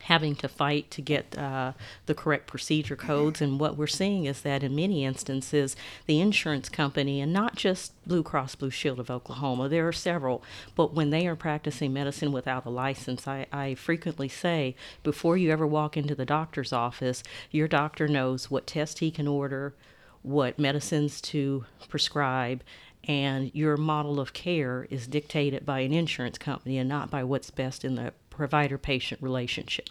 [0.08, 1.74] having to fight to get uh,
[2.06, 3.42] the correct procedure codes.
[3.42, 7.92] And what we're seeing is that in many instances, the insurance company, and not just
[8.08, 10.42] Blue Cross Blue Shield of Oklahoma, there are several,
[10.76, 15.52] but when they are practicing medicine without a license, I, I frequently say before you
[15.52, 19.74] ever walk into the doctor's office, your doctor knows what test he can order,
[20.22, 22.64] what medicines to prescribe,
[23.04, 27.52] and your model of care is dictated by an insurance company and not by what's
[27.52, 29.90] best in the provider patient relationship.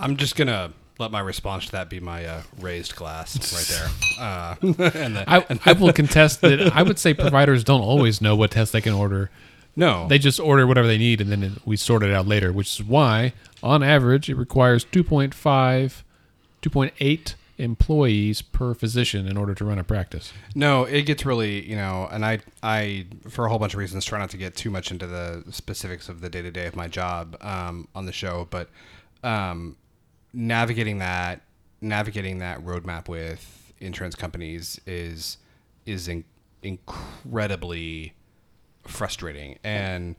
[0.00, 3.66] I'm just going to let my response to that be my uh, raised glass right
[3.78, 3.88] there.
[4.18, 8.34] Uh, and the, I, I will contest that I would say providers don't always know
[8.34, 9.30] what tests they can order.
[9.76, 10.08] No.
[10.08, 12.84] They just order whatever they need and then we sort it out later, which is
[12.84, 13.32] why,
[13.62, 16.02] on average, it requires 2.5,
[16.62, 20.32] 2.8 employees per physician in order to run a practice.
[20.54, 24.04] No, it gets really, you know, and I, I, for a whole bunch of reasons,
[24.04, 26.76] try not to get too much into the specifics of the day to day of
[26.76, 28.70] my job um, on the show, but
[29.24, 29.76] um,
[30.32, 31.42] navigating that,
[31.80, 35.38] navigating that roadmap with insurance companies is
[35.84, 36.24] is in,
[36.62, 38.12] incredibly
[38.86, 40.16] frustrating, and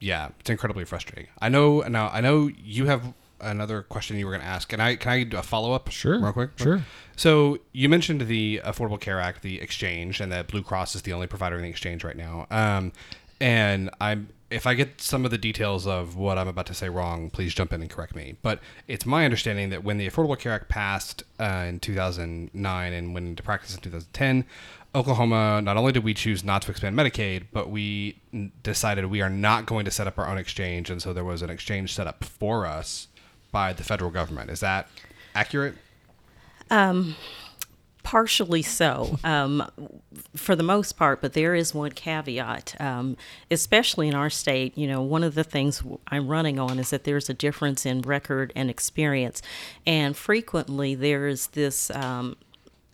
[0.00, 1.28] yeah, it's incredibly frustrating.
[1.40, 2.08] I know now.
[2.08, 3.14] I know you have
[3.44, 4.68] another question you were going to ask.
[4.68, 5.90] Can I can I do a follow up?
[5.90, 6.50] Sure, real quick.
[6.56, 6.82] Sure.
[7.16, 11.12] So you mentioned the Affordable Care Act, the exchange, and that Blue Cross is the
[11.12, 12.46] only provider in the exchange right now.
[12.50, 12.92] Um,
[13.40, 16.88] and I'm if I get some of the details of what I'm about to say
[16.88, 18.36] wrong, please jump in and correct me.
[18.40, 23.14] But it's my understanding that when the Affordable Care Act passed uh, in 2009 and
[23.14, 24.44] went into practice in 2010,
[24.94, 28.20] Oklahoma, not only did we choose not to expand Medicaid, but we
[28.62, 30.88] decided we are not going to set up our own exchange.
[30.88, 33.08] And so there was an exchange set up for us
[33.54, 34.50] by the federal government.
[34.50, 34.88] Is that
[35.34, 35.76] accurate?
[36.70, 37.14] Um,
[38.02, 39.70] partially so, um,
[40.34, 43.16] for the most part, but there is one caveat, um,
[43.52, 44.76] especially in our state.
[44.76, 48.02] You know, one of the things I'm running on is that there's a difference in
[48.02, 49.40] record and experience,
[49.86, 52.36] and frequently there is this um,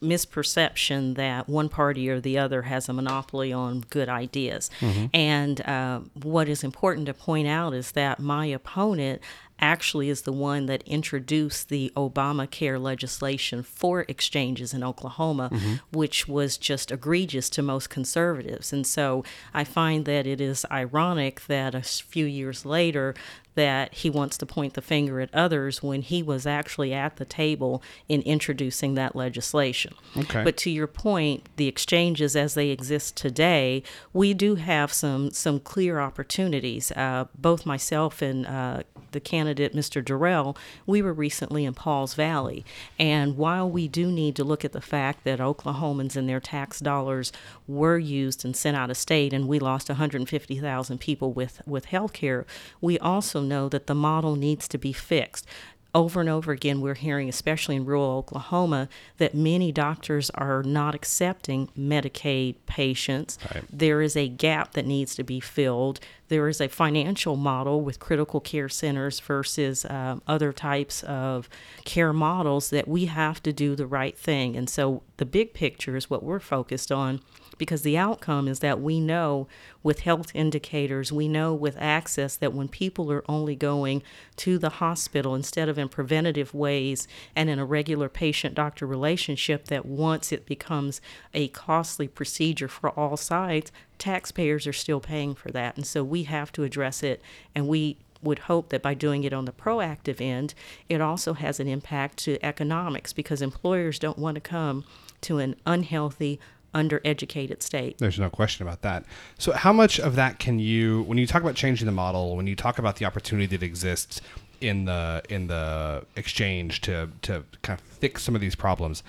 [0.03, 4.71] misperception that one party or the other has a monopoly on good ideas.
[4.81, 5.07] Mm-hmm.
[5.13, 9.23] And uh, what is important to point out is that my opponent
[9.61, 15.75] actually is the one that introduced the Obamacare legislation for exchanges in Oklahoma, mm-hmm.
[15.93, 18.73] which was just egregious to most conservatives.
[18.73, 23.15] And so I find that it is ironic that a few years later,
[23.61, 27.27] that he wants to point the finger at others when he was actually at the
[27.27, 29.93] table in introducing that legislation.
[30.17, 30.43] Okay.
[30.43, 33.83] But to your point, the exchanges as they exist today,
[34.15, 36.91] we do have some some clear opportunities.
[36.93, 40.03] Uh, both myself and uh, the candidate, Mr.
[40.03, 42.65] Dorrell, we were recently in Pauls Valley,
[42.99, 46.81] and while we do need to look at the fact that Oklahomans and their tax
[46.81, 47.31] dollars
[47.69, 52.15] were used and sent out of state, and we lost 150,000 people with with health
[52.15, 52.47] care,
[52.81, 55.47] we also know that the model needs to be fixed
[55.95, 60.95] over and over again, we're hearing, especially in rural Oklahoma, that many doctors are not
[60.95, 63.39] accepting Medicaid patients.
[63.53, 63.65] Right.
[63.73, 66.01] There is a gap that needs to be filled.
[66.29, 71.49] There is a financial model with critical care centers versus um, other types of
[71.85, 74.57] care models that we have to do the right thing.
[74.57, 77.21] And so the big picture is what we're focused on
[77.61, 79.47] because the outcome is that we know
[79.83, 84.03] with health indicators, we know with access that when people are only going
[84.37, 89.67] to the hospital instead of in preventative ways and in a regular patient doctor relationship,
[89.67, 91.03] that once it becomes
[91.35, 95.77] a costly procedure for all sides, taxpayers are still paying for that.
[95.77, 97.21] And so we have to address it,
[97.55, 100.55] and we would hope that by doing it on the proactive end,
[100.89, 104.85] it also has an impact to economics because employers don't want to come
[105.23, 106.41] to an unhealthy,
[106.75, 107.99] undereducated state.
[107.99, 109.05] There's no question about that.
[109.39, 112.47] So, how much of that can you, when you talk about changing the model, when
[112.47, 114.21] you talk about the opportunity that exists
[114.61, 119.03] in the in the exchange to to kind of fix some of these problems,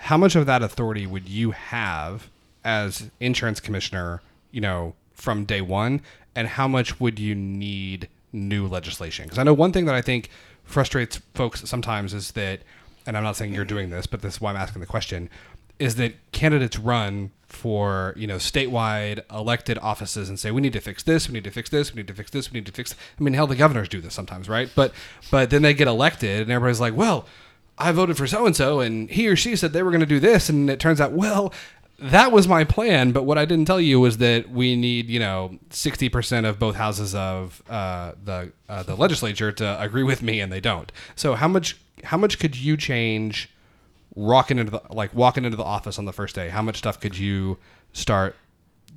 [0.00, 2.28] how much of that authority would you have
[2.64, 4.22] as insurance commissioner?
[4.50, 6.00] You know, from day one,
[6.34, 9.24] and how much would you need new legislation?
[9.24, 10.28] Because I know one thing that I think
[10.64, 12.60] frustrates folks sometimes is that,
[13.06, 15.30] and I'm not saying you're doing this, but this is why I'm asking the question
[15.78, 20.80] is that candidates run for you know statewide elected offices and say we need to
[20.80, 22.72] fix this, we need to fix this, we need to fix this, we need to
[22.72, 22.94] fix.
[23.18, 24.70] I mean, hell, the governors do this sometimes, right?
[24.74, 24.92] But
[25.30, 27.26] but then they get elected and everybody's like, well,
[27.78, 30.06] I voted for so and so, and he or she said they were going to
[30.06, 31.52] do this, and it turns out, well,
[31.98, 33.12] that was my plan.
[33.12, 36.58] But what I didn't tell you was that we need you know sixty percent of
[36.58, 40.90] both houses of uh, the uh, the legislature to agree with me, and they don't.
[41.14, 43.50] So how much how much could you change?
[44.16, 46.98] Walking into the like walking into the office on the first day, how much stuff
[46.98, 47.58] could you
[47.92, 48.34] start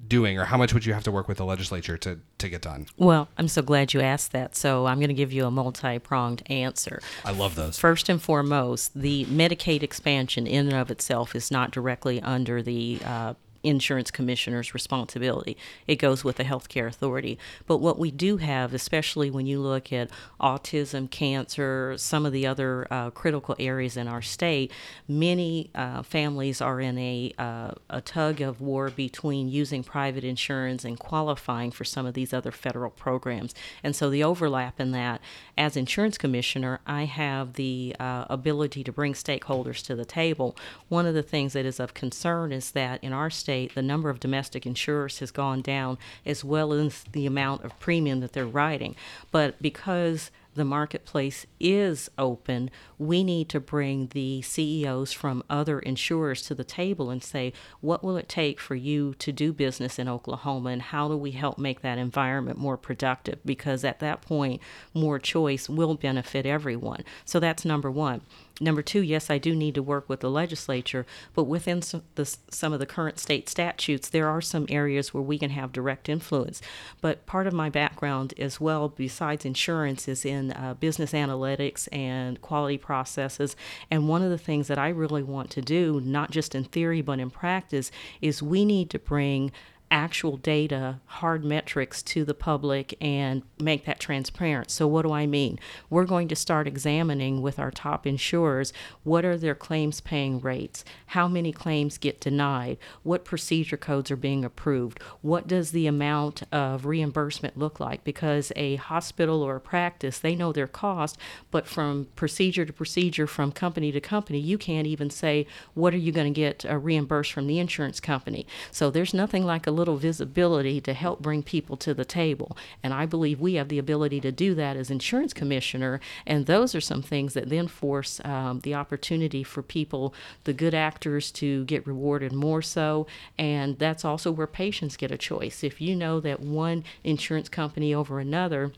[0.08, 2.62] doing or how much would you have to work with the legislature to, to get
[2.62, 2.88] done?
[2.98, 4.56] Well, I'm so glad you asked that.
[4.56, 7.02] So I'm going to give you a multi pronged answer.
[7.24, 7.78] I love those.
[7.78, 13.00] First and foremost, the Medicaid expansion in and of itself is not directly under the
[13.06, 15.58] uh, insurance commissioner's responsibility.
[15.88, 17.38] It goes with the healthcare authority.
[17.68, 22.48] But what we do have, especially when you look at autism, cancer, some of the
[22.48, 24.72] other uh, critical areas in our state,
[25.08, 30.86] many uh, families are in a, uh, a tug of war between using private insurance
[30.86, 33.54] and qualifying for some of these other federal programs.
[33.84, 35.22] And so the overlap in that,
[35.58, 40.56] as insurance commissioner, I have the uh, ability to bring stakeholders to the table.
[40.88, 43.82] One of the things that is of concern is that in our state, state, the
[43.82, 48.34] number of domestic insurers has gone down as well as the amount of premium that
[48.34, 48.96] they're writing.
[49.32, 56.44] But because the marketplace is open, we need to bring the CEOs from other insurers
[56.44, 60.08] to the table and say, what will it take for you to do business in
[60.08, 63.40] Oklahoma and how do we help make that environment more productive?
[63.44, 64.62] Because at that point,
[64.94, 67.04] more choice will benefit everyone.
[67.26, 68.22] So that's number one.
[68.60, 72.26] Number two, yes, I do need to work with the legislature, but within some, the,
[72.50, 76.10] some of the current state statutes, there are some areas where we can have direct
[76.10, 76.62] influence.
[77.02, 82.42] But part of my background as well, besides insurance, is in uh, business analytics and
[82.42, 83.56] quality processes.
[83.90, 87.02] And one of the things that I really want to do, not just in theory
[87.02, 87.92] but in practice,
[88.22, 89.52] is we need to bring
[89.92, 94.70] actual data, hard metrics to the public and make that transparent.
[94.70, 95.60] So, what do I mean?
[95.90, 98.72] We're going to start examining with our top insurers
[99.04, 104.16] what are their claims paying rates, how many claims get denied, what procedure codes are
[104.16, 108.04] being approved, what does the amount of reimbursement look like?
[108.04, 111.18] Because a hospital or a practice, they know their cost,
[111.52, 115.98] but from procedure to procedure, from company to company, you can't even say what are
[115.98, 118.46] you going to get uh, reimbursed from the insurance company.
[118.72, 122.56] So, there's nothing like a little visibility to help bring people to the table.
[122.84, 126.00] And I believe we have the ability to do that as insurance commissioner.
[126.26, 130.14] And those are some things that then force um, the opportunity for people,
[130.44, 133.08] the good actors, to get rewarded more so.
[133.38, 135.64] And that's also where patients get a choice.
[135.64, 138.72] If you know that one insurance company over another,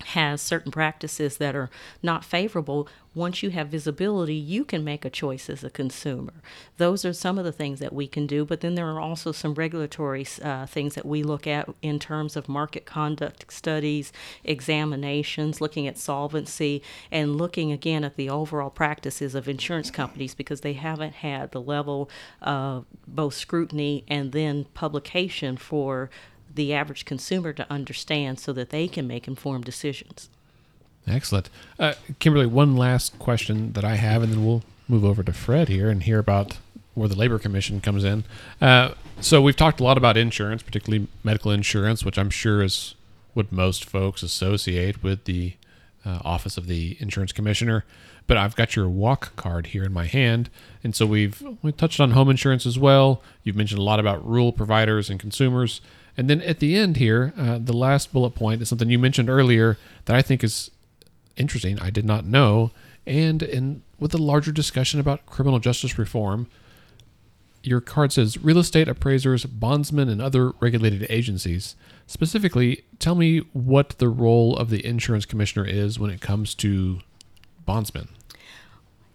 [0.00, 1.70] has certain practices that are
[2.02, 6.32] not favorable, once you have visibility, you can make a choice as a consumer.
[6.78, 9.32] Those are some of the things that we can do, but then there are also
[9.32, 14.12] some regulatory uh, things that we look at in terms of market conduct studies,
[14.44, 20.62] examinations, looking at solvency, and looking again at the overall practices of insurance companies because
[20.62, 22.08] they haven't had the level
[22.40, 26.08] of both scrutiny and then publication for
[26.54, 30.28] the average consumer to understand so that they can make informed decisions.
[31.06, 31.50] Excellent.
[31.78, 35.68] Uh, Kimberly, one last question that I have, and then we'll move over to Fred
[35.68, 36.58] here and hear about
[36.94, 38.24] where the Labor Commission comes in.
[38.60, 42.94] Uh, so we've talked a lot about insurance, particularly medical insurance, which I'm sure is
[43.34, 45.54] what most folks associate with the
[46.04, 47.84] uh, Office of the Insurance Commissioner.
[48.26, 50.48] But I've got your walk card here in my hand,
[50.84, 53.20] and so we've we touched on home insurance as well.
[53.42, 55.80] You've mentioned a lot about rural providers and consumers.
[56.16, 59.30] And then at the end here, uh, the last bullet point is something you mentioned
[59.30, 60.70] earlier that I think is
[61.36, 61.78] interesting.
[61.78, 62.70] I did not know.
[63.06, 66.48] And in with a larger discussion about criminal justice reform,
[67.62, 71.76] your card says real estate appraisers, bondsmen, and other regulated agencies.
[72.06, 77.00] Specifically, tell me what the role of the insurance commissioner is when it comes to
[77.64, 78.08] bondsmen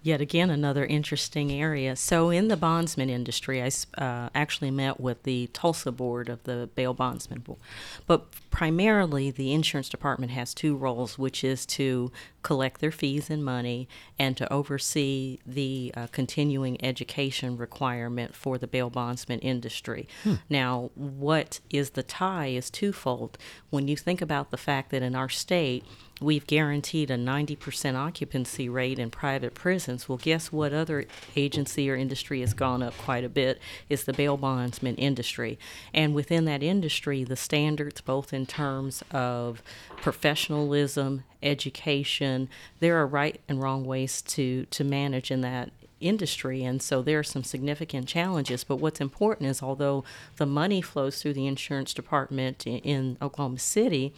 [0.07, 1.95] yet again another interesting area.
[1.95, 3.69] So in the bondsman industry, I
[4.01, 7.59] uh, actually met with the Tulsa board of the bail bondsman board,
[8.07, 13.43] but primarily the insurance department has two roles, which is to collect their fees and
[13.43, 20.07] money and to oversee the uh, continuing education requirement for the bail bondsman industry.
[20.23, 20.35] Hmm.
[20.49, 23.37] Now, what is the tie is twofold.
[23.69, 25.83] When you think about the fact that in our state
[26.19, 30.09] we've guaranteed a 90% occupancy rate in private prisons.
[30.09, 31.05] Well, guess what other
[31.35, 33.59] agency or industry has gone up quite a bit
[33.89, 35.59] is the bail bondsman industry.
[35.93, 39.61] And within that industry, the standards, both in terms of
[39.97, 42.49] professionalism, education,
[42.79, 47.17] there are right and wrong ways to, to manage in that industry and so there
[47.17, 50.03] are some significant challenges but what's important is although
[50.35, 54.13] the money flows through the insurance department in, in Oklahoma City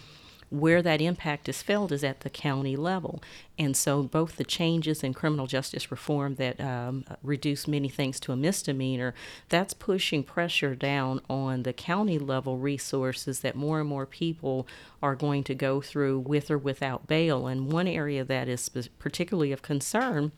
[0.49, 3.21] where that impact is felt is at the county level.
[3.57, 8.31] And so, both the changes in criminal justice reform that um, reduce many things to
[8.31, 9.13] a misdemeanor,
[9.49, 14.67] that's pushing pressure down on the county level resources that more and more people
[15.03, 17.47] are going to go through with or without bail.
[17.47, 18.69] And one area that is
[18.99, 20.31] particularly of concern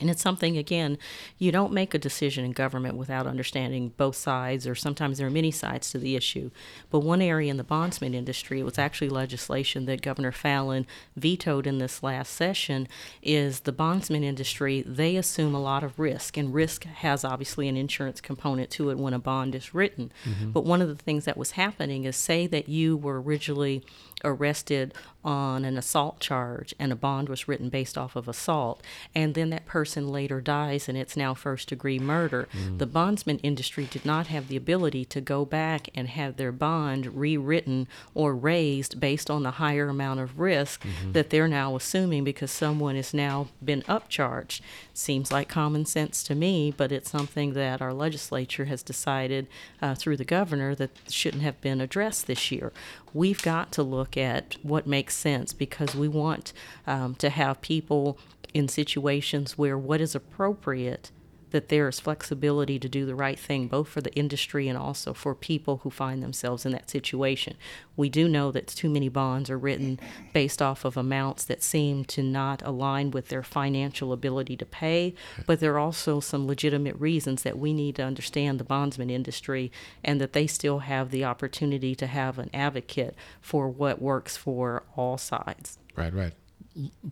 [0.00, 0.98] and it's something, again,
[1.38, 5.30] you don't make a decision in government without understanding both sides, or sometimes there are
[5.30, 6.50] many sides to the issue.
[6.90, 10.86] But one area in the bondsman industry, it was actually legislation that Governor Fallin
[11.16, 12.88] vetoed in this last session,
[13.22, 17.76] is the bondsman industry, they assume a lot of risk, and risk has obviously an
[17.76, 20.12] insurance component to it when a bond is written.
[20.24, 20.50] Mm-hmm.
[20.52, 23.84] But one of the things that was happening is say that you were originally
[24.24, 24.94] arrested
[25.24, 28.80] on an assault charge and a bond was written based off of assault
[29.14, 32.78] and then that person later dies and it's now first degree murder mm.
[32.78, 37.14] the bondsman industry did not have the ability to go back and have their bond
[37.14, 41.12] rewritten or raised based on the higher amount of risk mm-hmm.
[41.12, 44.60] that they're now assuming because someone has now been upcharged
[44.94, 49.48] seems like common sense to me but it's something that our legislature has decided
[49.82, 52.72] uh, through the governor that shouldn't have been addressed this year
[53.12, 56.52] we've got to look at what makes sense because we want
[56.86, 58.18] um, to have people
[58.54, 61.10] in situations where what is appropriate
[61.50, 65.14] that there is flexibility to do the right thing, both for the industry and also
[65.14, 67.56] for people who find themselves in that situation.
[67.96, 69.98] We do know that too many bonds are written
[70.32, 75.14] based off of amounts that seem to not align with their financial ability to pay,
[75.46, 79.72] but there are also some legitimate reasons that we need to understand the bondsman industry
[80.04, 84.84] and that they still have the opportunity to have an advocate for what works for
[84.96, 85.78] all sides.
[85.96, 86.32] Right, right.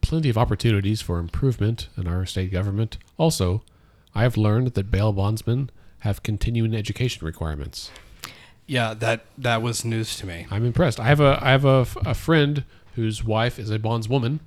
[0.00, 2.98] Plenty of opportunities for improvement in our state government.
[3.18, 3.62] Also,
[4.16, 7.90] I have learned that bail bondsmen have continuing education requirements.
[8.66, 10.46] Yeah, that that was news to me.
[10.50, 10.98] I'm impressed.
[10.98, 12.64] I have a I have a, a friend
[12.94, 14.40] whose wife is a bondswoman.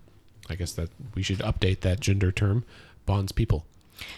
[0.49, 2.65] I guess that we should update that gender term,
[3.05, 3.67] bonds people.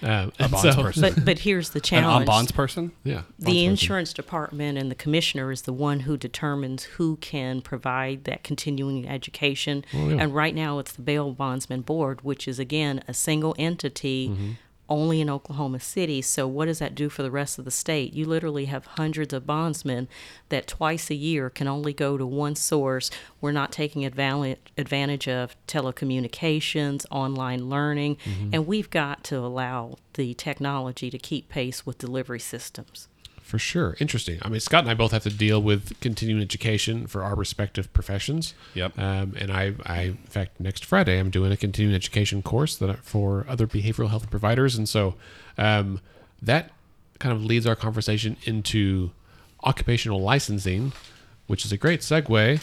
[0.02, 1.02] Uh, a bonds so, person.
[1.02, 2.22] But but here's the challenge.
[2.22, 2.94] An bonds person.
[3.04, 3.24] Yeah.
[3.38, 4.24] The insurance person.
[4.24, 9.84] department and the commissioner is the one who determines who can provide that continuing education.
[9.94, 10.22] Oh, yeah.
[10.22, 14.30] And right now it's the bail bondsman board, which is again a single entity.
[14.30, 14.52] Mm-hmm
[14.92, 16.22] only in Oklahoma City.
[16.22, 18.14] So, what does that do for the rest of the state?
[18.14, 20.10] You literally have hundreds of bondsmen
[20.50, 23.10] that twice a year can only go to one source.
[23.40, 28.50] We're not taking advantage of telecommunications, online learning, mm-hmm.
[28.52, 33.08] and we've got to allow the technology to keep pace with delivery systems.
[33.52, 33.98] For sure.
[34.00, 34.40] Interesting.
[34.44, 37.92] I mean, Scott and I both have to deal with continuing education for our respective
[37.92, 38.54] professions.
[38.76, 38.98] Yep.
[38.98, 42.90] Um, and I, I, in fact, next Friday, I'm doing a continuing education course that
[42.90, 44.78] I- for other behavioral health providers.
[44.78, 45.16] And so
[45.58, 46.00] um,
[46.42, 46.72] that
[47.20, 49.12] kind of leads our conversation into
[49.66, 50.94] occupational licensing,
[51.48, 52.62] which is a great segue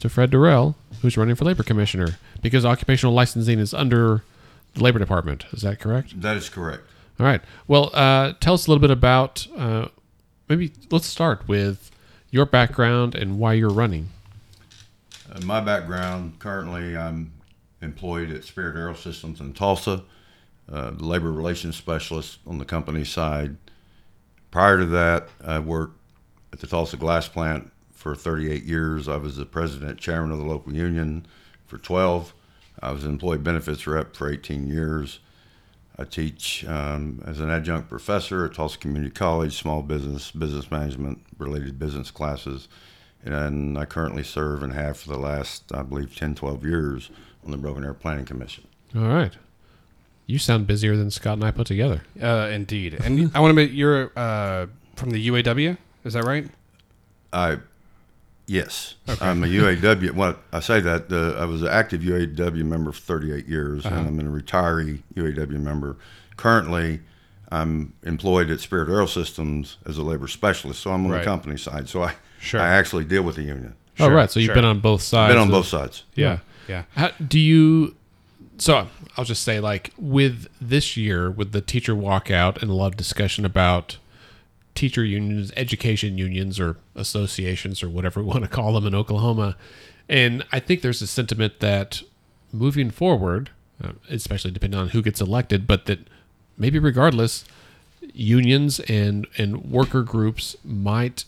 [0.00, 4.24] to Fred Dorrell, who's running for labor commissioner, because occupational licensing is under
[4.74, 5.44] the labor department.
[5.52, 6.20] Is that correct?
[6.20, 6.82] That is correct.
[7.20, 7.40] All right.
[7.68, 9.46] Well, uh, tell us a little bit about.
[9.56, 9.86] Uh,
[10.48, 11.90] maybe let's start with
[12.30, 14.08] your background and why you're running.
[15.30, 17.32] Uh, my background currently, I'm
[17.80, 20.04] employed at Spirit AeroSystems in Tulsa,
[20.70, 23.56] uh, labor relations specialist on the company side.
[24.50, 25.98] Prior to that, I worked
[26.52, 29.08] at the Tulsa Glass Plant for 38 years.
[29.08, 31.26] I was the president, chairman of the local union
[31.66, 32.32] for 12.
[32.80, 35.18] I was an employee benefits rep for 18 years.
[35.98, 41.20] I teach um, as an adjunct professor at Tulsa Community College, small business, business management
[41.38, 42.68] related business classes.
[43.24, 47.10] And I currently serve and have for the last, I believe, 10, 12 years
[47.44, 48.64] on the Broken Arrow Planning Commission.
[48.94, 49.32] All right.
[50.26, 52.02] You sound busier than Scott and I put together.
[52.20, 52.94] Uh, indeed.
[52.94, 55.76] And I want to make you're uh, from the UAW.
[56.04, 56.46] Is that right?
[57.32, 57.58] I,
[58.48, 60.10] yes, I'm a UAW.
[60.12, 63.94] Well, I say that uh, I was an active UAW member for 38 years, and
[63.94, 65.96] I'm a retiree UAW member.
[66.36, 67.00] Currently,
[67.50, 71.18] I'm employed at Spirit AeroSystems as a labor specialist, so I'm on Right.
[71.20, 71.88] the company side.
[71.88, 72.60] So I, Sure.
[72.60, 73.74] I actually deal with the union.
[74.00, 74.30] oh, Sure, right.
[74.30, 74.54] So you've sure.
[74.54, 75.30] been on both sides.
[75.32, 76.04] Been on of- both sides.
[76.14, 76.38] Yeah.
[76.68, 76.82] Yeah.
[76.96, 77.94] How, do you?
[78.58, 82.88] So I'll just say, like, with this year, with the teacher walkout and a lot
[82.88, 83.96] of discussion about
[84.78, 89.56] teacher unions, education unions, or associations, or whatever we want to call them in Oklahoma,
[90.08, 92.02] and I think there's a sentiment that
[92.52, 93.50] moving forward,
[93.82, 95.98] uh, especially depending on who gets elected, but that
[96.56, 97.44] maybe regardless,
[98.14, 101.24] unions and and worker groups might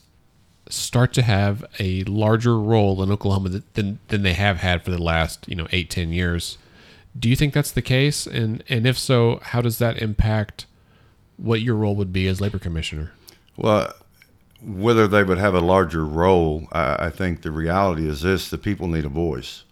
[0.69, 5.03] start to have a larger role in Oklahoma than than they have had for the
[5.03, 6.57] last you know eight ten years.
[7.19, 8.27] Do you think that's the case?
[8.27, 10.67] And and if so, how does that impact
[11.37, 13.13] what your role would be as labor commissioner?
[13.61, 13.95] Well,
[14.63, 18.59] whether they would have a larger role, I, I think the reality is this: the
[18.59, 19.65] people need a voice.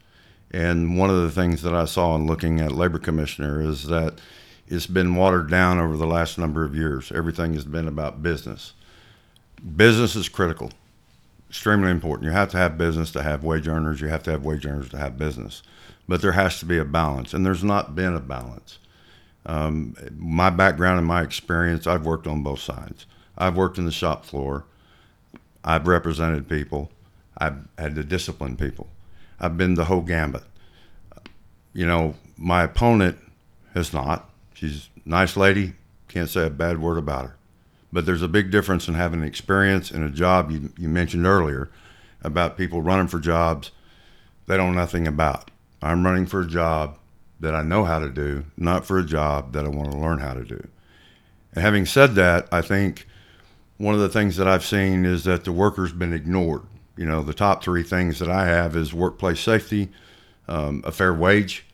[0.52, 4.20] And one of the things that I saw in looking at labor commissioner is that
[4.68, 7.12] it's been watered down over the last number of years.
[7.12, 8.74] Everything has been about business.
[9.76, 10.72] Business is critical,
[11.50, 12.26] extremely important.
[12.26, 14.00] You have to have business to have wage earners.
[14.02, 15.62] You have to have wage earners to have business.
[16.08, 18.78] But there has to be a balance, and there's not been a balance
[19.46, 23.06] Um, my background and my experience, I've worked on both sides.
[23.38, 24.64] I've worked in the shop floor.
[25.64, 26.90] I've represented people.
[27.38, 28.88] I've had to discipline people.
[29.40, 30.42] I've been the whole gambit.
[31.72, 33.18] You know, my opponent
[33.74, 34.28] has not.
[34.52, 35.74] She's a nice lady.
[36.08, 37.36] Can't say a bad word about her.
[37.92, 41.70] But there's a big difference in having experience in a job you, you mentioned earlier
[42.22, 43.70] about people running for jobs
[44.48, 45.50] they don't know nothing about.
[45.82, 46.98] I'm running for a job
[47.38, 50.18] that I know how to do, not for a job that I want to learn
[50.18, 50.66] how to do.
[51.52, 53.06] And having said that, I think
[53.78, 56.62] one of the things that I've seen is that the worker's been ignored.
[56.96, 59.88] You know, the top three things that I have is workplace safety,
[60.48, 61.64] um, a fair wage,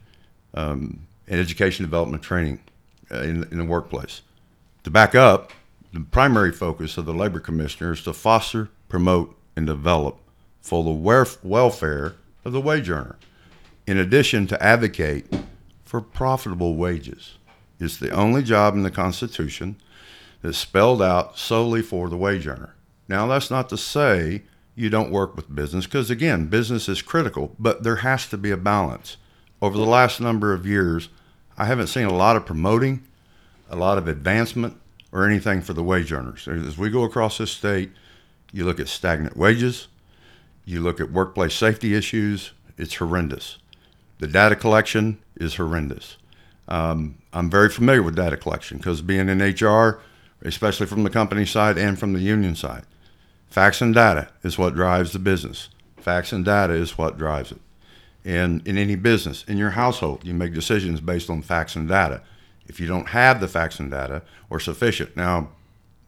[0.52, 2.60] um, and education development training
[3.10, 4.20] uh, in, in the workplace.
[4.84, 5.50] To back up,
[5.94, 10.18] the primary focus of the labor commissioner is to foster, promote, and develop
[10.60, 10.90] for the
[11.42, 13.16] welfare of the wage earner,
[13.86, 15.26] in addition to advocate
[15.84, 17.38] for profitable wages.
[17.80, 19.76] It's the only job in the Constitution
[20.44, 22.74] that's spelled out solely for the wage earner.
[23.08, 24.42] Now, that's not to say
[24.74, 28.50] you don't work with business, because again, business is critical, but there has to be
[28.50, 29.16] a balance.
[29.62, 31.08] Over the last number of years,
[31.56, 33.04] I haven't seen a lot of promoting,
[33.70, 34.76] a lot of advancement,
[35.10, 36.46] or anything for the wage earners.
[36.46, 37.92] As we go across this state,
[38.52, 39.88] you look at stagnant wages,
[40.66, 43.56] you look at workplace safety issues, it's horrendous.
[44.18, 46.18] The data collection is horrendous.
[46.68, 50.02] Um, I'm very familiar with data collection because being in HR,
[50.44, 52.84] especially from the company side and from the union side,
[53.48, 55.68] facts and data is what drives the business.
[55.96, 57.60] Facts and data is what drives it.
[58.24, 62.22] And in any business, in your household, you make decisions based on facts and data.
[62.66, 65.48] If you don't have the facts and data or sufficient, now,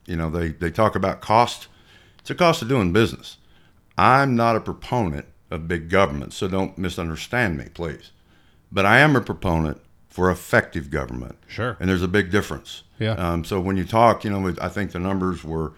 [0.07, 1.69] you know, they, they talk about cost.
[2.19, 3.37] It's a cost of doing business.
[3.99, 8.11] I'm not a proponent of big government, so don't misunderstand me, please.
[8.73, 9.81] But I am a proponent
[10.17, 11.37] for effective government.
[11.47, 11.77] Sure.
[11.79, 12.85] And there's a big difference.
[12.99, 13.11] Yeah.
[13.13, 15.75] Um, so when you talk, you know, I think the numbers were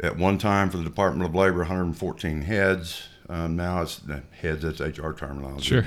[0.00, 3.08] at one time for the Department of Labor 114 heads.
[3.30, 4.02] Um, now it's
[4.38, 5.80] heads, that's HR terminology.
[5.80, 5.82] Sure.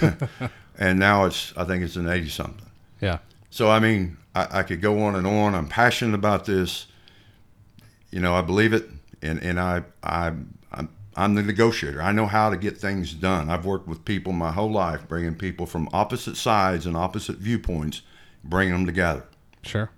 [0.00, 0.30] But,
[0.78, 2.70] and now it's, I think it's an 80 something.
[3.02, 3.18] Yeah.
[3.50, 5.54] So I mean, I, I could go on and on.
[5.54, 6.86] I'm passionate about this.
[8.10, 8.88] you know, I believe it,
[9.20, 10.32] and and I I
[10.72, 10.88] I'm,
[11.18, 12.00] I'm the negotiator.
[12.00, 13.50] I know how to get things done.
[13.50, 18.02] I've worked with people my whole life, bringing people from opposite sides and opposite viewpoints,
[18.44, 19.24] bringing them together.
[19.62, 19.90] Sure.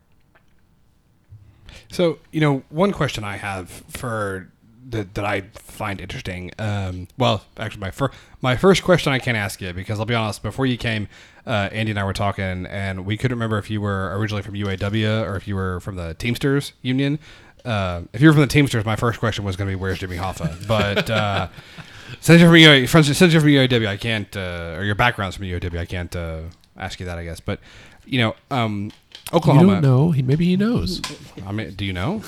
[1.92, 4.50] So, you know, one question I have for
[4.88, 6.52] that, that I find interesting.
[6.58, 10.14] Um, well, actually, my first my first question I can't ask you because I'll be
[10.14, 10.42] honest.
[10.42, 11.06] Before you came,
[11.46, 14.54] uh, Andy and I were talking, and we couldn't remember if you were originally from
[14.54, 17.18] UAW or if you were from the Teamsters Union.
[17.64, 19.98] Uh, if you were from the Teamsters, my first question was going to be, "Where's
[19.98, 21.48] Jimmy Hoffa?" But uh,
[22.20, 25.46] since you're from UAW, since you're from UAW, I can't, uh, or your background's from
[25.46, 26.40] UAW, I can't uh,
[26.76, 27.40] ask you that, I guess.
[27.40, 27.60] But
[28.06, 28.84] you know, um,
[29.32, 29.72] You Oklahoma.
[29.74, 30.10] don't know.
[30.10, 31.00] He, maybe he knows.
[31.46, 32.22] I mean, do you know?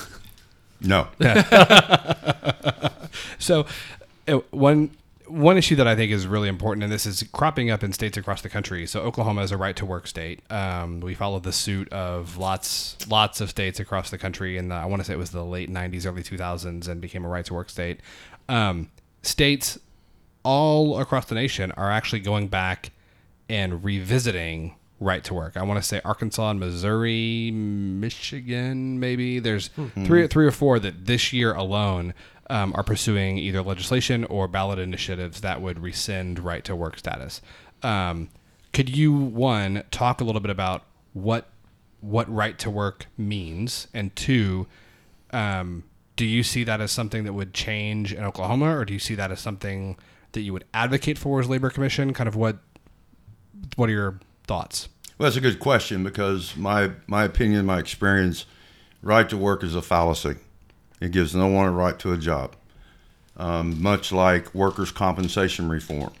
[0.85, 1.07] No,
[3.39, 3.65] So,
[4.27, 4.91] uh, one
[5.27, 8.17] one issue that I think is really important, and this is cropping up in states
[8.17, 8.85] across the country.
[8.85, 10.41] So, Oklahoma is a right to work state.
[10.51, 14.85] Um, we follow the suit of lots lots of states across the country, and I
[14.85, 17.53] want to say it was the late '90s, early 2000s, and became a right to
[17.53, 17.99] work state.
[18.49, 18.89] Um,
[19.21, 19.79] states
[20.43, 22.91] all across the nation are actually going back
[23.49, 25.57] and revisiting right to work.
[25.57, 29.39] I want to say Arkansas and Missouri, Michigan, maybe.
[29.39, 29.69] There's
[30.05, 32.13] three, three or four that this year alone
[32.49, 37.41] um, are pursuing either legislation or ballot initiatives that would rescind right to work status.
[37.81, 38.29] Um,
[38.71, 40.83] could you one talk a little bit about
[41.13, 41.49] what
[42.01, 44.67] what right to work means, and two,
[45.31, 45.85] um,
[46.17, 49.15] do you see that as something that would change in Oklahoma, or do you see
[49.15, 49.97] that as something
[50.33, 52.13] that you would advocate for as labor commission?
[52.13, 52.57] Kind of what
[53.75, 54.89] what are your thoughts?
[55.17, 58.45] Well, that's a good question because my my opinion, my experience,
[59.01, 60.35] right to work is a fallacy.
[61.03, 62.55] It gives no one a right to a job.
[63.35, 66.13] Um, much like workers' compensation reform,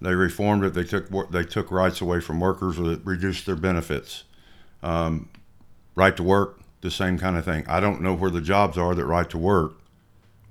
[0.00, 0.74] they reformed it.
[0.74, 4.24] They took they took rights away from workers, or it reduced their benefits.
[4.82, 5.28] Um,
[5.94, 7.64] right to work, the same kind of thing.
[7.68, 9.74] I don't know where the jobs are that right to work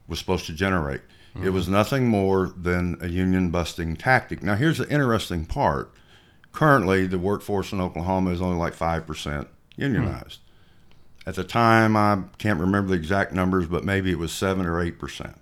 [0.08, 1.02] was supposed to generate.
[1.44, 4.44] It was nothing more than a union busting tactic.
[4.44, 5.94] Now, here's the interesting part
[6.54, 9.48] currently the workforce in Oklahoma is only like 5%
[9.78, 10.40] unionized.
[11.26, 14.84] At the time, I can't remember the exact numbers, but maybe it was 7 or
[14.84, 15.36] 8%.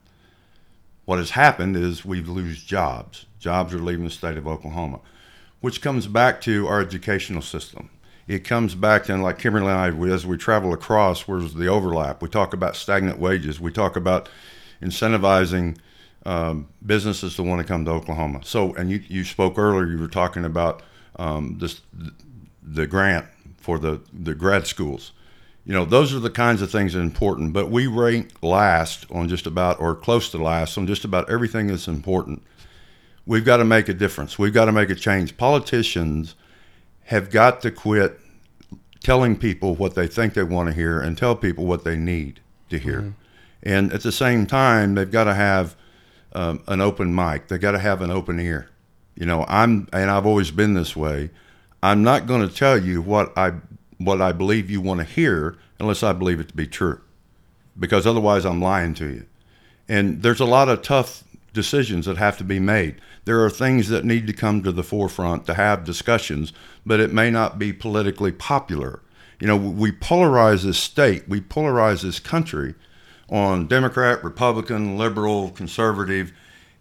[1.06, 3.26] What has happened is we've lost jobs.
[3.40, 5.00] Jobs are leaving the state of Oklahoma,
[5.62, 7.90] which comes back to our educational system.
[8.28, 12.22] It comes back to, like Kimberly and I, as we travel across, where's the overlap?
[12.22, 13.60] We talk about stagnant wages.
[13.60, 14.30] We talk about
[14.84, 15.78] incentivizing
[16.26, 18.42] um, businesses to want to come to Oklahoma.
[18.44, 20.84] So, and you, you spoke earlier, you were talking about
[21.16, 21.82] um, this,
[22.62, 23.26] the grant
[23.58, 25.14] for the, the grad schools.
[25.70, 29.06] You know, those are the kinds of things that are important, but we rank last
[29.12, 32.42] on just about, or close to last on just about everything that's important.
[33.28, 34.40] We've got to make a difference.
[34.40, 35.38] We've got to make a change.
[35.38, 36.34] Politicians
[37.04, 38.20] have got to quit
[39.04, 42.40] telling people what they think they want to hear and tell people what they need
[42.72, 43.14] to hear.
[43.62, 45.76] And at the same time, they've got to have
[46.34, 47.48] um, an open mic.
[47.48, 48.72] They've got to have an open ear.
[49.14, 51.30] You know, I'm and I've always been this way.
[51.84, 53.54] I'm not going to tell you what I
[54.00, 57.02] what I believe you want to hear unless I believe it to be true,
[57.78, 59.26] because otherwise I'm lying to you.
[59.88, 61.24] And there's a lot of tough
[61.54, 62.96] decisions that have to be made.
[63.26, 66.54] There are things that need to come to the forefront to have discussions,
[66.86, 69.02] but it may not be politically popular.
[69.40, 72.76] You know, we polarize this state, we polarize this country
[73.30, 76.32] on Democrat, Republican, liberal, conservative.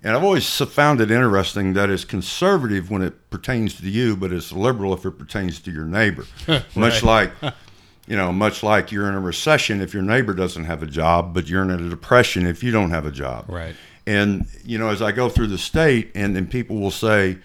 [0.03, 4.33] And I've always found it interesting that it's conservative when it pertains to you, but
[4.33, 6.25] it's liberal if it pertains to your neighbor.
[6.77, 7.33] Much like,
[8.07, 11.35] you know, much like you're in a recession if your neighbor doesn't have a job,
[11.35, 13.45] but you're in a depression if you don't have a job.
[13.49, 13.75] Right.
[14.07, 17.37] And, you know, as I go through the state and, then people will say,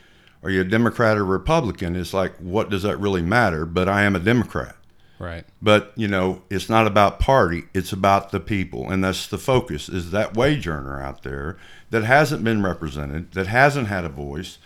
[0.44, 1.98] Are you a Democrat or Republican?
[1.98, 3.66] It's like, what does that really matter?
[3.66, 4.78] But I am a Democrat.
[5.20, 5.46] Right.
[5.62, 9.88] But you know, it's not about party; it's about the people, and that's the focus.
[9.88, 11.58] Is that wage earner out there
[11.92, 14.58] that hasn't been represented, that hasn't had a voice,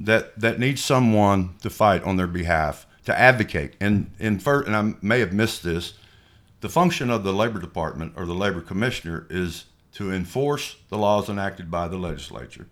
[0.00, 3.74] that that needs someone to fight on their behalf, to advocate.
[3.80, 5.94] And in first, and I may have missed this,
[6.60, 11.28] the function of the labor department or the labor commissioner is to enforce the laws
[11.28, 12.68] enacted by the legislature,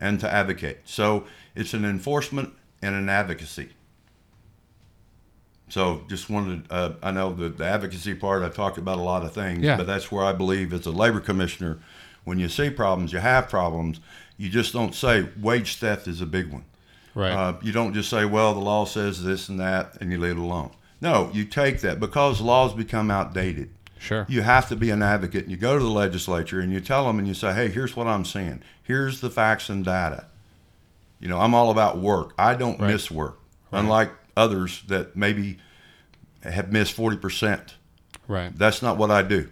[0.00, 0.78] and to advocate.
[0.84, 1.24] So
[1.54, 3.70] it's an enforcement and an advocacy.
[5.70, 9.24] So just wanted, uh, I know the, the advocacy part, I talked about a lot
[9.24, 9.76] of things, Yeah.
[9.76, 11.78] but that's where I believe as a labor commissioner,
[12.24, 14.00] when you see problems, you have problems.
[14.36, 16.64] You just don't say wage theft is a big one.
[17.14, 17.32] Right.
[17.32, 20.36] Uh, you don't just say, well, the law says this and that, and you leave
[20.36, 20.70] it alone.
[21.00, 23.70] No, you take that because laws become outdated.
[23.98, 24.26] Sure.
[24.28, 25.42] You have to be an advocate.
[25.42, 27.94] And you go to the legislature and you tell them and you say, hey, here's
[27.96, 28.60] what I'm seeing.
[28.82, 30.24] Here's the facts and data.
[31.20, 32.32] You know, I'm all about work.
[32.38, 32.92] I don't Right.
[32.92, 33.38] miss work,
[33.72, 35.58] unlike others that maybe
[36.42, 37.74] have missed 40%.
[38.28, 38.56] right.
[38.56, 39.48] That's not what I do.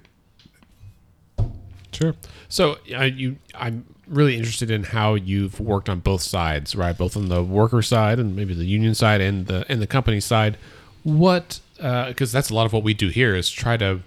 [1.93, 2.15] Sure.
[2.49, 6.97] So uh, you, I'm really interested in how you've worked on both sides, right?
[6.97, 10.21] Both on the worker side and maybe the union side and the and the company
[10.21, 10.59] side.
[11.03, 11.61] What?
[11.77, 14.01] Because that's a lot of what we do here is try to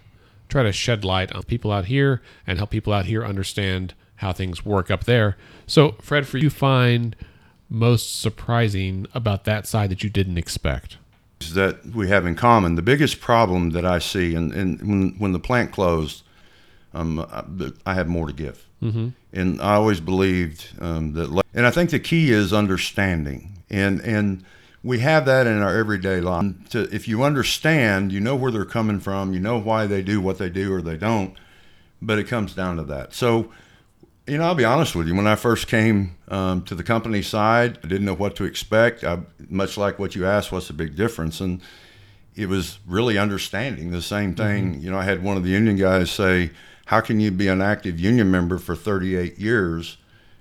[0.50, 4.32] try to shed light on people out here and help people out here understand how
[4.32, 5.38] things work up there.
[5.66, 7.16] So, Fred, for you, find
[7.72, 10.98] most surprising about that side that you didn't expect?
[11.40, 12.76] Is that we have in common.
[12.76, 16.24] The biggest problem that I see, and, and when, when the plant closed,
[16.94, 17.44] um, I,
[17.86, 18.68] I have more to give.
[18.84, 19.10] Mm-hmm.
[19.34, 23.64] And I always believed um, that, and I think the key is understanding.
[23.70, 24.44] And, and
[24.84, 26.54] we have that in our everyday life.
[26.72, 30.20] To, if you understand, you know where they're coming from, you know why they do
[30.20, 31.36] what they do or they don't,
[32.02, 33.14] but it comes down to that.
[33.14, 33.52] So,
[34.32, 35.16] you know, I'll be honest with you.
[35.16, 39.04] When I first came um, to the company side, I didn't know what to expect.
[39.04, 39.20] I,
[39.50, 41.42] much like what you asked, what's the big difference?
[41.42, 41.60] And
[42.34, 44.76] it was really understanding the same thing.
[44.76, 44.86] Mm-hmm.
[44.86, 46.52] You know, I had one of the union guys say,
[46.86, 49.98] How can you be an active union member for 38 years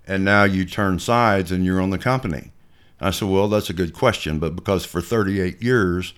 [0.07, 2.53] and now you turn sides and you're on the company?
[3.01, 4.39] I said, Well, that's a good question.
[4.39, 6.15] But because for 38 years,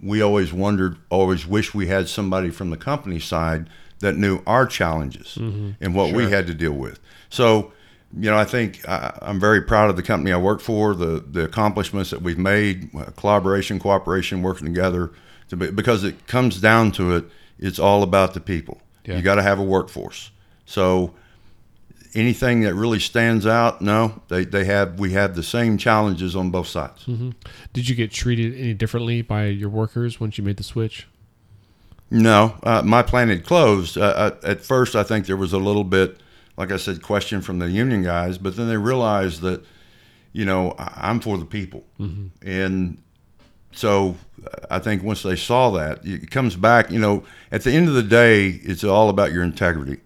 [0.00, 3.68] we always wondered, always wished we had somebody from the company side
[4.00, 5.70] that knew our challenges mm-hmm.
[5.80, 6.16] and what sure.
[6.16, 7.00] we had to deal with.
[7.30, 7.72] So,
[8.16, 11.24] you know, I think I, am very proud of the company I work for, the
[11.30, 15.12] the accomplishments that we've made, uh, collaboration, cooperation, working together,
[15.48, 17.24] to be, because it comes down to it.
[17.58, 18.80] It's all about the people.
[19.04, 19.16] Yeah.
[19.16, 20.30] You got to have a workforce.
[20.64, 21.14] So,
[22.14, 26.50] anything that really stands out, no, they, they have we have the same challenges on
[26.50, 27.04] both sides.
[27.04, 27.30] Mm-hmm.
[27.72, 31.06] Did you get treated any differently by your workers once you made the switch?
[32.10, 33.98] No, uh, my plant had closed.
[33.98, 36.20] Uh, uh at first, I think there was a little bit
[36.58, 39.64] like I said, question from the union guys, but then they realized that,
[40.32, 41.84] you know, I'm for the people.
[42.00, 42.26] Mm-hmm.
[42.46, 43.00] And
[43.70, 44.16] so
[44.68, 47.94] I think once they saw that, it comes back, you know, at the end of
[47.94, 50.00] the day, it's all about your integrity.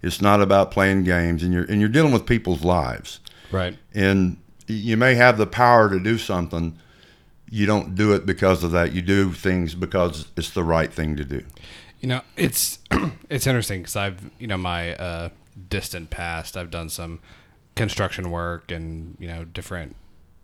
[0.00, 3.20] It's not about playing games and you're and you're dealing with people's lives.
[3.52, 3.76] Right.
[3.92, 6.78] And you may have the power to do something,
[7.50, 8.92] you don't do it because of that.
[8.92, 11.44] You do things because it's the right thing to do.
[12.00, 12.78] You know, it's
[13.30, 15.28] it's interesting because I've you know my uh,
[15.68, 17.20] distant past, I've done some
[17.74, 19.94] construction work and you know different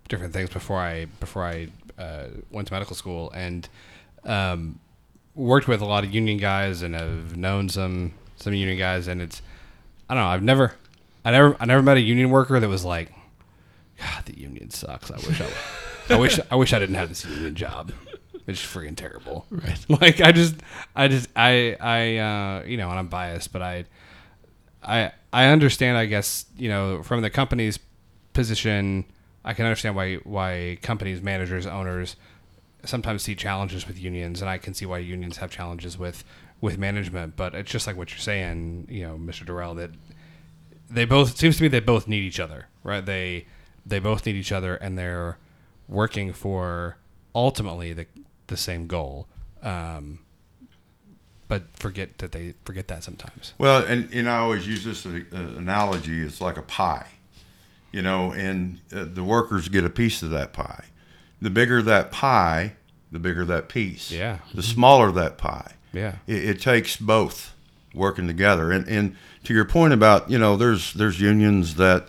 [0.08, 3.68] different things before I before I uh, went to medical school and
[4.24, 4.78] um,
[5.34, 9.20] worked with a lot of union guys and have known some some union guys and
[9.20, 9.42] it's
[10.08, 10.74] I don't know I've never
[11.24, 13.12] I never I never met a union worker that was like
[13.98, 15.48] God the union sucks I wish I
[16.08, 17.92] I wish I wish I didn't have this union job
[18.46, 20.56] it's freaking terrible right like I just
[20.94, 23.86] I just I I uh, you know and I'm biased but I
[24.84, 25.96] I I understand.
[25.96, 27.78] I guess you know from the company's
[28.32, 29.04] position,
[29.44, 32.16] I can understand why why companies, managers, owners
[32.84, 36.24] sometimes see challenges with unions, and I can see why unions have challenges with
[36.60, 37.36] with management.
[37.36, 39.44] But it's just like what you're saying, you know, Mr.
[39.44, 39.90] Dorrell, that
[40.90, 43.04] they both it seems to me they both need each other, right?
[43.04, 43.46] They
[43.86, 45.38] they both need each other, and they're
[45.88, 46.96] working for
[47.34, 48.06] ultimately the
[48.46, 49.26] the same goal.
[49.62, 50.20] Um,
[51.48, 53.54] but forget that they forget that sometimes.
[53.58, 56.20] Well, and you know, I always use this uh, analogy.
[56.22, 57.08] It's like a pie,
[57.92, 60.84] you know, and uh, the workers get a piece of that pie.
[61.40, 62.74] The bigger that pie,
[63.12, 64.10] the bigger that piece.
[64.10, 64.38] Yeah.
[64.54, 65.74] The smaller that pie.
[65.92, 66.16] Yeah.
[66.26, 67.54] It, it takes both
[67.94, 68.72] working together.
[68.72, 72.08] And and to your point about you know, there's there's unions that.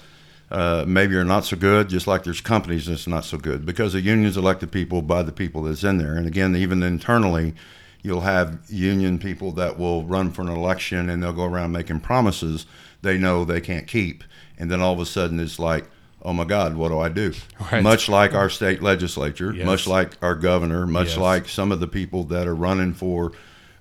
[0.55, 3.91] Uh, maybe are not so good, just like there's companies that's not so good because
[3.91, 6.15] the unions elect the people by the people that's in there.
[6.15, 7.53] And again, even internally,
[8.01, 11.99] you'll have union people that will run for an election and they'll go around making
[11.99, 12.65] promises
[13.01, 14.23] they know they can't keep.
[14.57, 15.89] And then all of a sudden it's like,
[16.21, 17.33] oh my God, what do I do?
[17.71, 17.83] Right.
[17.83, 19.65] Much like our state legislature, yes.
[19.65, 21.17] much like our governor, much yes.
[21.17, 23.33] like some of the people that are running for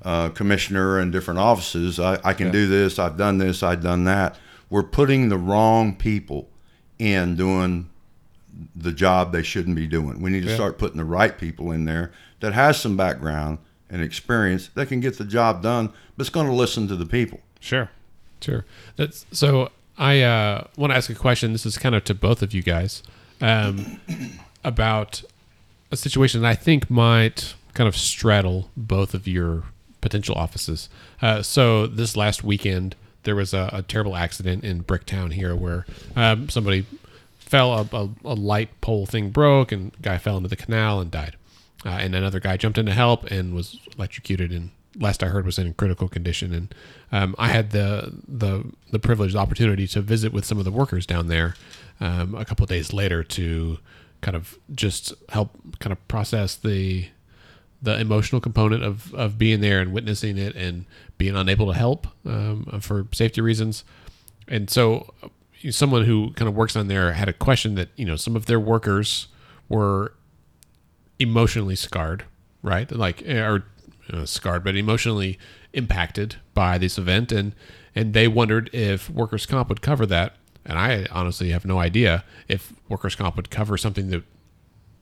[0.02, 2.00] uh, commissioner and different offices.
[2.00, 2.52] I, I can yeah.
[2.52, 4.36] do this, I've done this, I've done that.
[4.68, 6.48] We're putting the wrong people
[6.98, 7.90] in doing
[8.74, 10.20] the job they shouldn't be doing.
[10.20, 10.54] We need to yeah.
[10.54, 13.58] start putting the right people in there that has some background
[13.90, 17.06] and experience that can get the job done, but it's going to listen to the
[17.06, 17.40] people.
[17.60, 17.90] Sure,
[18.40, 18.64] sure.
[18.96, 19.70] That's so.
[19.96, 21.52] I uh, want to ask a question.
[21.52, 23.04] This is kind of to both of you guys
[23.40, 24.00] um,
[24.64, 25.22] about
[25.92, 29.64] a situation that I think might kind of straddle both of your
[30.00, 30.88] potential offices.
[31.22, 35.86] Uh, so this last weekend, there was a, a, terrible accident in Bricktown here where
[36.14, 36.86] um, somebody
[37.38, 41.10] fell, a, a, a, light pole thing broke, and guy fell into the canal and
[41.10, 41.36] died.
[41.84, 45.44] Uh, and another guy jumped in to help and was electrocuted and last I heard
[45.46, 46.52] was in critical condition.
[46.52, 46.74] And
[47.12, 50.70] um, I had the the the privilege the opportunity to visit with some of the
[50.70, 51.54] workers down there
[52.00, 53.78] um, a couple days later to
[54.20, 55.50] kind of just help
[55.80, 57.08] kind of process the
[57.82, 60.86] the emotional component of, of being there and witnessing it and
[61.18, 63.84] being unable to help um, for safety reasons.
[64.48, 65.28] And so, uh,
[65.70, 68.46] someone who kind of works on there had a question that you know some of
[68.46, 69.28] their workers
[69.68, 70.12] were
[71.18, 72.24] emotionally scarred,
[72.62, 72.90] right?
[72.90, 73.64] Like eh, or
[74.12, 75.38] uh, scarred, but emotionally
[75.72, 77.54] impacted by this event, and
[77.94, 80.36] and they wondered if workers' comp would cover that.
[80.66, 84.24] And I honestly have no idea if workers' comp would cover something that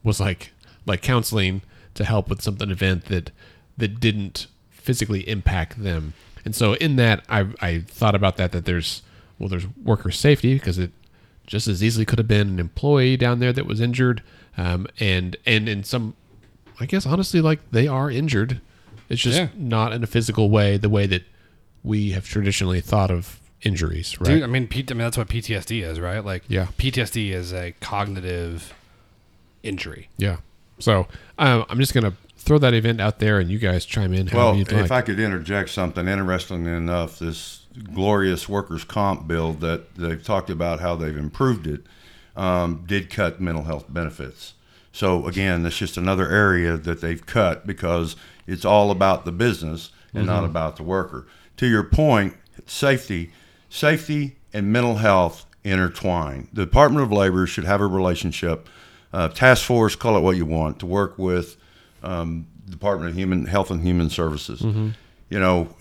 [0.02, 0.52] was like
[0.86, 1.62] like counseling
[1.94, 3.30] to help with something event that
[3.76, 4.46] that didn't
[4.82, 6.14] physically impact them.
[6.44, 9.02] And so in that, I I thought about that that there's
[9.38, 10.90] well there's worker safety because it
[11.46, 14.22] just as easily could have been an employee down there that was injured,
[14.56, 16.14] um, and and in some,
[16.80, 18.60] I guess honestly like they are injured.
[19.08, 19.48] It's just Yeah.
[19.56, 21.24] not in a physical way, the way that
[21.84, 24.28] we have traditionally thought of injuries, right?
[24.34, 26.24] Dude, I mean, P- I mean that's what PTSD is, right?
[26.24, 26.68] Like, Yeah.
[26.78, 28.72] PTSD is a cognitive
[29.62, 30.08] injury.
[30.16, 30.38] Yeah.
[30.78, 31.06] So
[31.38, 34.58] um, I'm just gonna throw that event out there, and you guys chime in Well,
[34.58, 34.90] if like.
[34.90, 40.80] I could interject something, interestingly enough, this glorious workers' comp bill that they've talked about
[40.80, 41.82] how they've improved it
[42.36, 44.54] um, did cut mental health benefits.
[44.92, 48.14] So again, that's just another area that they've cut because
[48.46, 51.26] it's all about the business and not about the worker.
[51.56, 52.34] To your point,
[52.66, 53.32] safety,
[53.70, 56.48] safety and mental health intertwine.
[56.52, 58.68] The Department of Labor should have a relationship,
[59.12, 61.56] uh, task force, call it what you want, to work with
[62.02, 64.62] um, Department of Human Health and Human Services.
[65.30, 65.74] You know,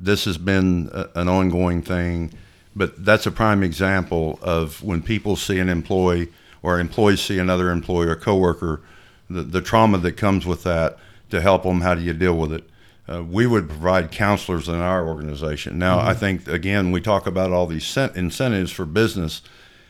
[0.00, 2.32] this has been a, an ongoing thing,
[2.74, 6.28] but that's a prime example of when people see an employee
[6.62, 8.82] or employees see another employee or coworker,
[9.28, 10.98] the, the trauma that comes with that
[11.30, 11.80] to help them.
[11.80, 12.64] How do you deal with it?
[13.10, 15.78] Uh, we would provide counselors in our organization.
[15.78, 19.42] Now, I think again we talk about all these cent- incentives for business.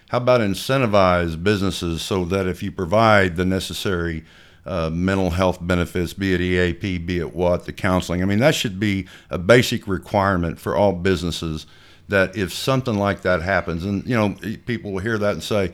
[0.08, 4.24] How about incentivize businesses so that if you provide the necessary
[4.70, 8.54] uh, mental health benefits, be it EAP, be it what, the counseling, I mean, that
[8.54, 11.66] should be a basic requirement for all businesses
[12.08, 15.72] that if something like that happens, and, you know, people will hear that and say,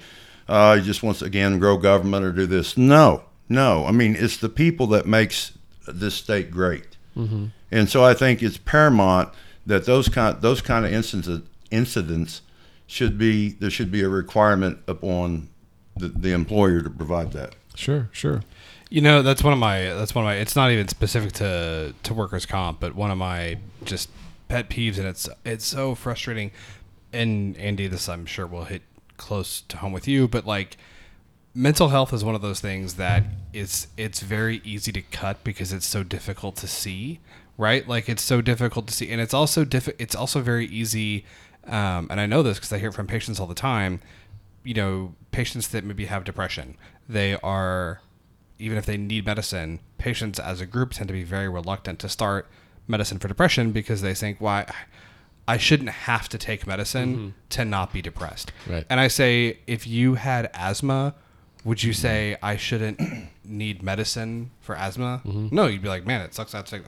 [0.48, 2.78] uh, he just wants to, again, grow government or do this.
[2.78, 3.84] No, no.
[3.84, 5.52] I mean, it's the people that makes
[5.86, 6.96] this state great.
[7.70, 9.28] And so I think it's paramount
[9.66, 11.40] that those kind those kind of instances
[11.70, 12.42] incidents
[12.86, 15.48] should be there should be a requirement upon
[15.96, 17.54] the, the employer to provide that.
[17.74, 18.42] sure, sure.
[18.88, 21.94] You know, that's one of my that's one of my it's not even specific to
[22.02, 24.08] to workers comp, but one of my just
[24.48, 26.52] pet peeves and it's it's so frustrating.
[27.12, 28.82] And Andy, this I'm sure will hit
[29.16, 30.76] close to home with you, but like
[31.54, 35.72] mental health is one of those things that it's it's very easy to cut because
[35.72, 37.18] it's so difficult to see,
[37.58, 37.88] right?
[37.88, 41.24] Like it's so difficult to see and it's also diff- it's also very easy
[41.66, 44.00] um, and I know this because I hear from patients all the time.
[44.62, 46.76] You know, patients that maybe have depression,
[47.08, 48.00] they are
[48.58, 52.08] even if they need medicine, patients as a group tend to be very reluctant to
[52.08, 52.48] start
[52.88, 54.66] medicine for depression because they think, why,
[55.48, 57.28] I shouldn't have to take medicine mm-hmm.
[57.50, 58.52] to not be depressed.
[58.68, 58.84] Right.
[58.88, 61.14] And I say, if you had asthma,
[61.64, 63.00] would you say I shouldn't
[63.44, 65.22] need medicine for asthma?
[65.24, 65.54] Mm-hmm.
[65.54, 66.52] No, you'd be like, man, it sucks.
[66.52, 66.84] That's like,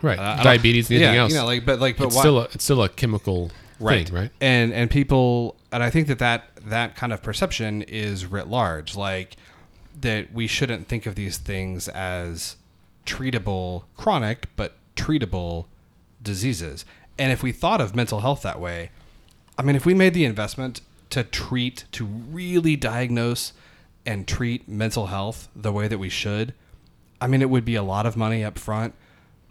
[0.00, 0.18] Right.
[0.18, 1.32] Uh, don't- Diabetes, anything yeah, else.
[1.32, 3.50] You know, like, but like, but it's why- still a, it's still a chemical
[3.80, 4.30] right thing, right?
[4.40, 8.96] and and people and i think that that that kind of perception is writ large
[8.96, 9.36] like
[10.00, 12.56] that we shouldn't think of these things as
[13.06, 15.66] treatable chronic but treatable
[16.22, 16.84] diseases.
[17.18, 18.90] And if we thought of mental health that way
[19.56, 20.80] i mean if we made the investment
[21.10, 23.52] to treat to really diagnose
[24.06, 26.54] and treat mental health the way that we should
[27.20, 28.94] i mean it would be a lot of money up front.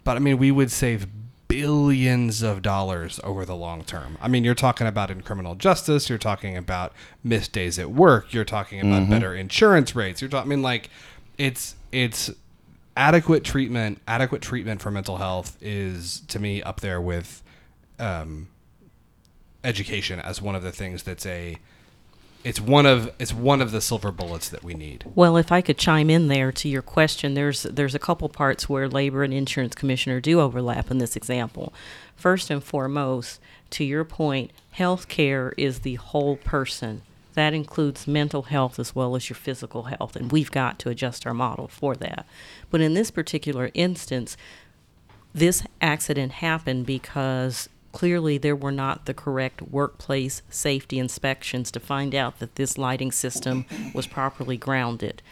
[0.08, 1.06] But I mean, we would save
[1.48, 4.18] billions of dollars over the long term.
[4.20, 6.92] I mean, you're talking about in criminal justice, you're talking about
[7.24, 10.20] missed days at work, you're talking about better insurance rates.
[10.20, 10.90] You're talking, I mean, like,
[11.38, 12.30] it's it's
[12.96, 14.00] adequate treatment.
[14.06, 17.42] Adequate treatment for mental health is to me up there with
[17.98, 18.48] um,
[19.64, 21.56] education as one of the things that's a
[22.44, 25.04] it's one of it's one of the silver bullets that we need.
[25.14, 28.68] Well, if I could chime in there to your question, there's there's a couple parts
[28.68, 31.72] where labor and insurance commissioner do overlap in this example.
[32.16, 37.02] First and foremost, to your point, health care is the whole person.
[37.34, 41.26] That includes mental health as well as your physical health, and we've got to adjust
[41.26, 42.26] our model for that.
[42.70, 44.36] But in this particular instance,
[45.34, 52.14] this accident happened because clearly there were not the correct workplace safety inspections to find
[52.14, 53.64] out that this lighting system
[53.94, 55.22] was properly grounded.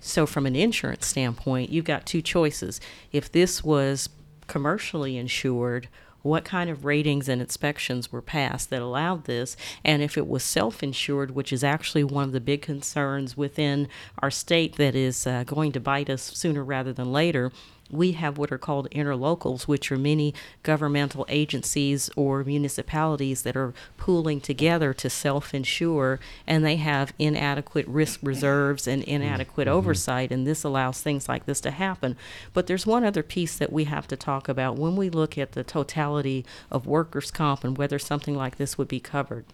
[0.00, 2.80] So, from an insurance standpoint, you've got two choices.
[3.12, 4.08] If this was
[4.46, 5.88] commercially insured,
[6.22, 10.42] what kind of ratings and inspections were passed that allowed this, and if it was
[10.42, 13.88] self insured, which is actually one of the big concerns within
[14.18, 17.52] our state that is uh, going to bite us sooner rather than later
[17.90, 23.74] we have what are called interlocals, which are many governmental agencies or municipalities that are
[23.96, 29.76] pooling together to self insure, and they have inadequate risk reserves and inadequate mm-hmm.
[29.76, 32.16] oversight, and this allows things like this to happen.
[32.52, 35.52] But there's one other piece that we have to talk about when we look at
[35.52, 39.44] the totality of workers' comp and whether something like this would be covered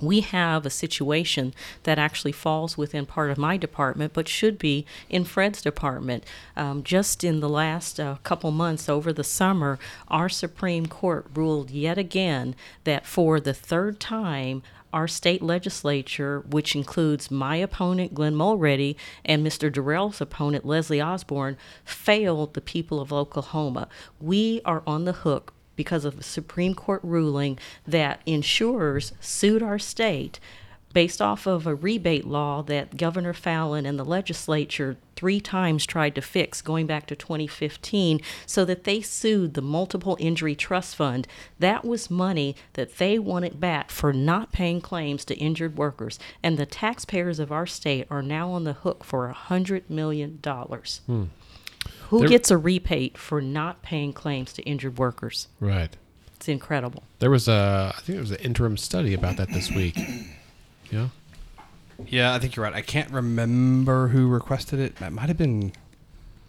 [0.00, 4.86] we have a situation that actually falls within part of my department, but should be
[5.08, 6.24] in Fred's department.
[6.56, 9.78] Um, just in the last uh, couple months over the summer,
[10.08, 16.74] our Supreme Court ruled yet again that for the third time, our state legislature, which
[16.74, 19.72] includes my opponent, Glen Mulready, and Mr.
[19.72, 23.88] Dorrell's opponent, Leslie Osborn, failed the people of Oklahoma.
[24.20, 29.78] We are on the hook because of a Supreme Court ruling that insurers sued our
[29.78, 30.38] state
[30.92, 36.14] based off of a rebate law that Governor Fallin and the legislature three times tried
[36.16, 41.26] to fix going back to 2015 so that they sued the Multiple Injury Trust Fund.
[41.58, 46.18] That was money that they wanted back for not paying claims to injured workers.
[46.42, 50.40] And the taxpayers of our state are now on the hook for a $100 million.
[50.42, 51.24] Hmm.
[52.10, 55.46] Who there, gets a rebate for not paying claims to injured workers?
[55.60, 55.96] Right.
[56.34, 57.04] It's incredible.
[57.20, 59.98] There was a, I think there was an interim study about that this week.
[60.92, 61.10] Yeah.
[62.08, 62.74] Yeah, I think you're right.
[62.74, 65.00] I can't remember who requested it.
[65.00, 65.70] It might have been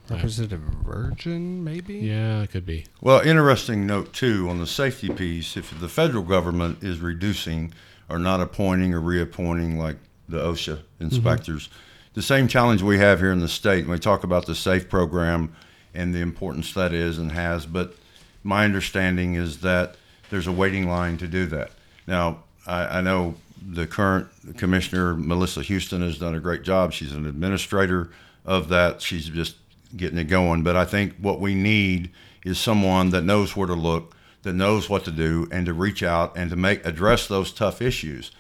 [0.10, 1.98] Representative Virgin, maybe.
[1.98, 2.88] Yeah, it could be.
[3.02, 5.56] Well, interesting note too on the safety piece.
[5.56, 7.72] If the federal government is reducing
[8.10, 9.98] or not appointing or reappointing, like
[10.28, 11.68] the OSHA inspectors.
[11.68, 11.78] Mm-hmm
[12.14, 13.88] the same challenge we have here in the state.
[13.88, 15.56] We talk about the SAFE program
[15.94, 17.96] and the importance that is and has, but
[18.44, 19.96] my understanding is that
[20.30, 21.72] there's a waiting line to do that.
[22.08, 26.94] Now, I, I know the current commissioner, Melissa Houston, has done a great job.
[26.94, 28.10] She's an administrator
[28.46, 29.02] of that.
[29.02, 29.56] She's just
[29.96, 30.64] getting it going.
[30.64, 32.12] But I think what we need
[32.44, 36.02] is someone that knows where to look, that knows what to do, and to reach
[36.02, 38.32] out and to make address those tough issues.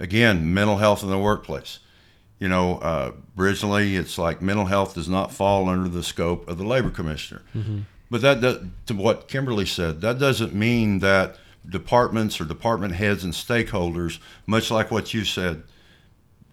[0.00, 1.78] Again, mental health in the workplace
[2.38, 6.58] you know, uh, originally it's like mental health does not fall under the scope of
[6.58, 7.42] the labor commissioner.
[7.54, 7.80] Mm-hmm.
[8.10, 11.36] But that, that, to what Kimberly said, that doesn't mean that
[11.68, 15.62] departments or department heads and stakeholders, much like what you said,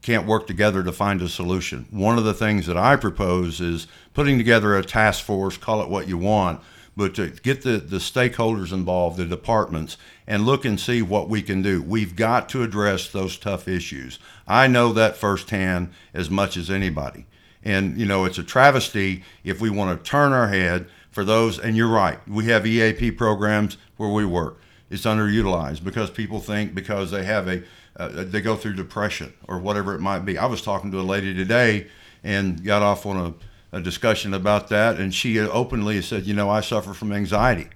[0.02, 1.86] can't work together to find a solution.
[1.92, 5.90] One of the things that I propose is putting together a task force, call it
[5.90, 6.62] what you want,
[6.98, 9.98] but to get the, the stakeholders involved, the departments,
[10.32, 11.82] and look and see what we can do.
[11.82, 14.18] We've got to address those tough issues.
[14.48, 17.26] I know that firsthand as much as anybody.
[17.66, 21.60] And, you know, it's a travesty if we want to turn our head for those,
[21.60, 24.62] and you're right, we have EAP programs where we work.
[24.90, 27.64] It's underutilized because people think because they have a,
[27.98, 30.38] uh, they go through depression or whatever it might be.
[30.38, 31.88] I was talking to a lady today
[32.24, 33.34] and got off on a
[33.74, 37.70] a discussion about that, and she openly said, "You know, I suffer from anxiety,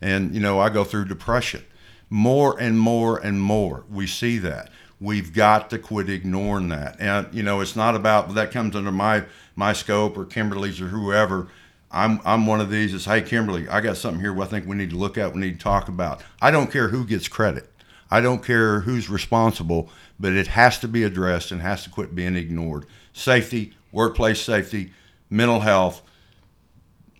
[0.00, 1.62] and you know, I go through depression.
[2.12, 4.70] More and more and more, we see that.
[5.00, 6.96] We've got to quit ignoring that.
[7.00, 9.24] And you know, it's not about that comes under my
[9.56, 11.48] my scope or Kimberly's or whoever."
[11.94, 14.76] I'm, I'm one of these that's, hey, Kimberly, I got something here I think we
[14.76, 16.22] need to look at, we need to talk about.
[16.40, 17.68] I don't care who gets credit.
[18.10, 22.14] I don't care who's responsible, but it has to be addressed and has to quit
[22.14, 22.86] being ignored.
[23.12, 24.94] Safety, workplace safety,
[25.28, 26.00] mental health,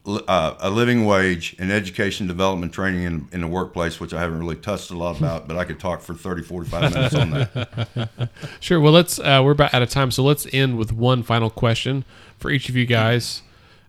[0.04, 4.40] uh, a living wage, and education, development, training in, in the workplace, which I haven't
[4.40, 8.30] really touched a lot about, but I could talk for 30, 45 minutes on that.
[8.60, 8.80] sure.
[8.80, 12.04] Well, let's, uh, we're about out of time, so let's end with one final question
[12.38, 13.42] for each of you guys.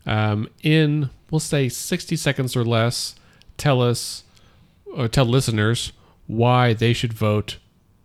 [0.06, 3.16] Um, in, we'll say 60 seconds or less,
[3.58, 4.24] tell us,
[4.94, 5.94] or tell listeners
[6.28, 7.58] why they should vote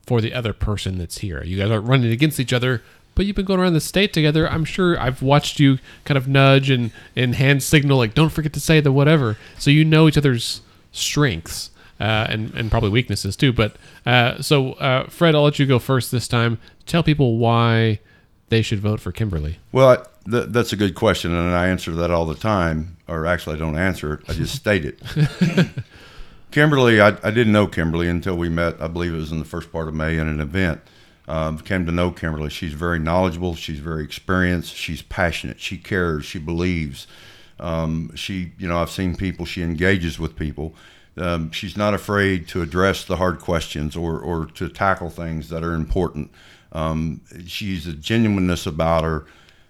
[0.06, 1.42] for the other person that's here.
[1.44, 2.82] You guys aren't running against each other
[3.18, 4.48] but you've been going around the state together.
[4.48, 8.52] I'm sure I've watched you kind of nudge and, and hand signal, like, don't forget
[8.52, 9.36] to say the whatever.
[9.58, 10.60] So you know each other's
[10.92, 11.72] strengths.
[12.00, 13.52] Uh, and, and probably weaknesses too.
[13.52, 13.74] But
[14.06, 16.60] uh, so, uh, Fred, I'll let you go first this time.
[16.86, 17.98] Tell people why
[18.50, 19.58] they should vote for Kimberly.
[19.72, 22.98] Well, th- that's a good question, and I answer that all the time.
[23.08, 25.02] Or actually, I don't answer it; I just state it.
[26.52, 28.80] Kimberly, I, I didn't know Kimberly until we met.
[28.80, 30.80] I believe it was in the first part of May in an event
[31.28, 32.50] um, came to know Kimberly.
[32.50, 33.54] She's very knowledgeable.
[33.54, 34.74] She's very experienced.
[34.74, 35.60] She's passionate.
[35.60, 36.24] She cares.
[36.24, 37.06] She believes.
[37.60, 39.44] Um, she, you know, I've seen people.
[39.44, 40.74] She engages with people.
[41.18, 45.62] Um, she's not afraid to address the hard questions or, or to tackle things that
[45.62, 46.30] are important.
[46.72, 49.26] Um, she's a genuineness about her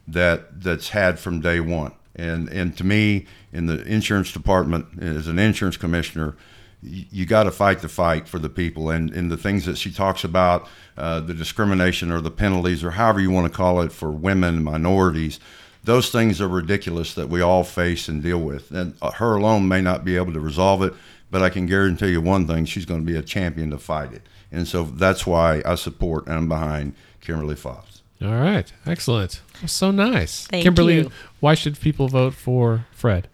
[0.07, 1.93] that that's had from day one.
[2.15, 6.37] And and to me, in the insurance department, as an insurance commissioner,
[6.83, 8.91] you, you got to fight the fight for the people.
[8.91, 12.93] And, and the things that she talks about, uh, the discrimination or the penalties or
[12.93, 15.41] however you want to call it for women, minorities,
[15.85, 18.70] those things are ridiculous that we all face and deal with.
[18.70, 20.93] And uh, her alone may not be able to resolve it,
[21.31, 24.12] but I can guarantee you one thing: she's going to be a champion to fight
[24.12, 24.22] it.
[24.51, 28.01] And so that's why I support and I'm behind Kimberly Fobbs.
[28.20, 29.43] All right, excellent.
[29.66, 30.95] So nice, Thank Kimberly.
[30.97, 31.11] you.
[31.41, 33.29] Why should people vote for Fred?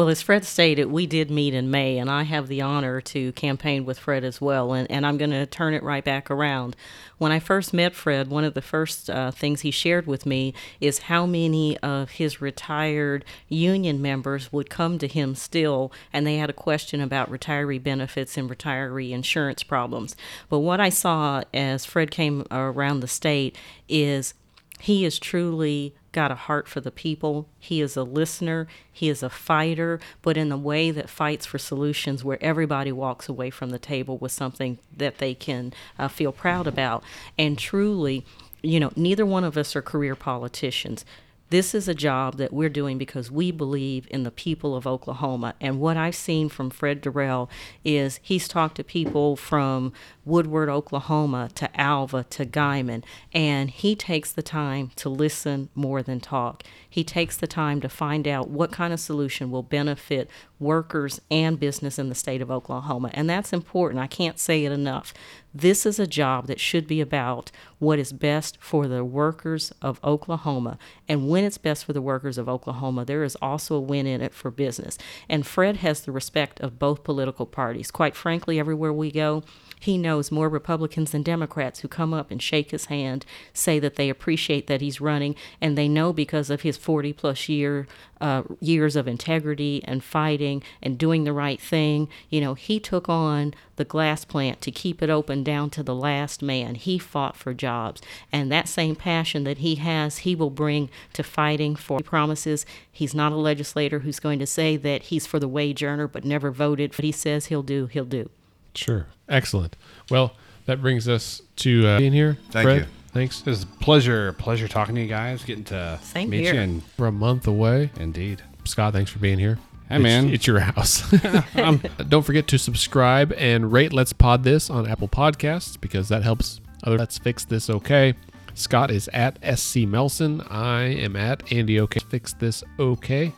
[0.00, 3.32] Well, as Fred stated, we did meet in May, and I have the honor to
[3.32, 4.72] campaign with Fred as well.
[4.72, 6.74] And, and I'm going to turn it right back around.
[7.18, 10.54] When I first met Fred, one of the first uh, things he shared with me
[10.80, 16.38] is how many of his retired union members would come to him still, and they
[16.38, 20.16] had a question about retiree benefits and retiree insurance problems.
[20.48, 23.54] But what I saw as Fred came around the state
[23.86, 24.32] is
[24.80, 27.48] he is truly got a heart for the people.
[27.58, 28.66] He is a listener.
[28.90, 33.28] He is a fighter, but in a way that fights for solutions where everybody walks
[33.28, 37.04] away from the table with something that they can uh, feel proud about.
[37.38, 38.24] And truly,
[38.62, 41.04] you know, neither one of us are career politicians.
[41.50, 45.54] This is a job that we're doing because we believe in the people of Oklahoma.
[45.60, 47.48] And what I've seen from Fred Dorrell
[47.84, 49.92] is he's talked to people from
[50.30, 53.02] Woodward, Oklahoma, to Alva, to Guymon,
[53.32, 56.62] and he takes the time to listen more than talk.
[56.88, 61.58] He takes the time to find out what kind of solution will benefit workers and
[61.58, 63.10] business in the state of Oklahoma.
[63.12, 64.00] And that's important.
[64.00, 65.12] I can't say it enough.
[65.52, 69.98] This is a job that should be about what is best for the workers of
[70.04, 70.78] Oklahoma.
[71.08, 74.20] And when it's best for the workers of Oklahoma, there is also a win in
[74.20, 74.96] it for business.
[75.28, 77.90] And Fred has the respect of both political parties.
[77.90, 79.42] Quite frankly, everywhere we go,
[79.80, 83.24] he knows more Republicans than Democrats who come up and shake his hand,
[83.54, 87.48] say that they appreciate that he's running, and they know because of his 40 plus
[87.48, 87.88] year
[88.20, 92.06] uh, years of integrity and fighting and doing the right thing.
[92.28, 95.94] You know, he took on the glass plant to keep it open down to the
[95.94, 96.74] last man.
[96.74, 101.22] He fought for jobs, and that same passion that he has, he will bring to
[101.22, 101.96] fighting for.
[101.98, 105.82] He promises he's not a legislator who's going to say that he's for the wage
[105.82, 106.92] earner but never voted.
[106.94, 108.28] But he says he'll do, he'll do.
[108.74, 109.76] Sure, excellent.
[110.10, 110.34] Well,
[110.66, 112.38] that brings us to uh, being here.
[112.50, 112.86] Thank Fred, you.
[113.12, 113.40] Thanks.
[113.40, 116.54] It was a pleasure, pleasure talking to you guys, getting to Same meet here.
[116.54, 116.60] you.
[116.60, 117.90] And We're a month away.
[117.98, 119.58] indeed, Scott, thanks for being here.
[119.88, 120.28] Hey, It's- man.
[120.32, 121.02] It's your house.
[122.08, 126.60] Don't forget to subscribe and rate Let's Pod This on Apple Podcasts because that helps
[126.84, 128.14] other Let's Fix This OK.
[128.54, 130.42] Scott is at SC Melson.
[130.42, 131.98] I am at Andy OK.
[132.08, 133.32] Fix This OK.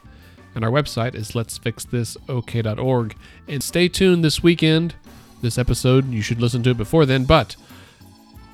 [0.55, 3.17] And our website is let'sfixthisok.org.
[3.49, 4.95] And stay tuned this weekend.
[5.43, 7.57] This episode, you should listen to it before then, but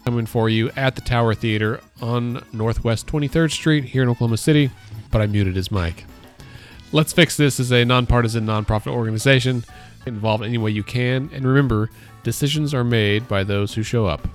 [0.07, 4.71] coming for you at the Tower Theater on Northwest 23rd Street here in Oklahoma City.
[5.11, 6.07] But I muted his mic.
[6.91, 9.65] Let's Fix This is a nonpartisan nonprofit organization.
[9.99, 11.29] Get involved any way you can.
[11.35, 11.91] And remember,
[12.23, 14.27] decisions are made by those who show up.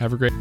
[0.00, 0.32] Have a great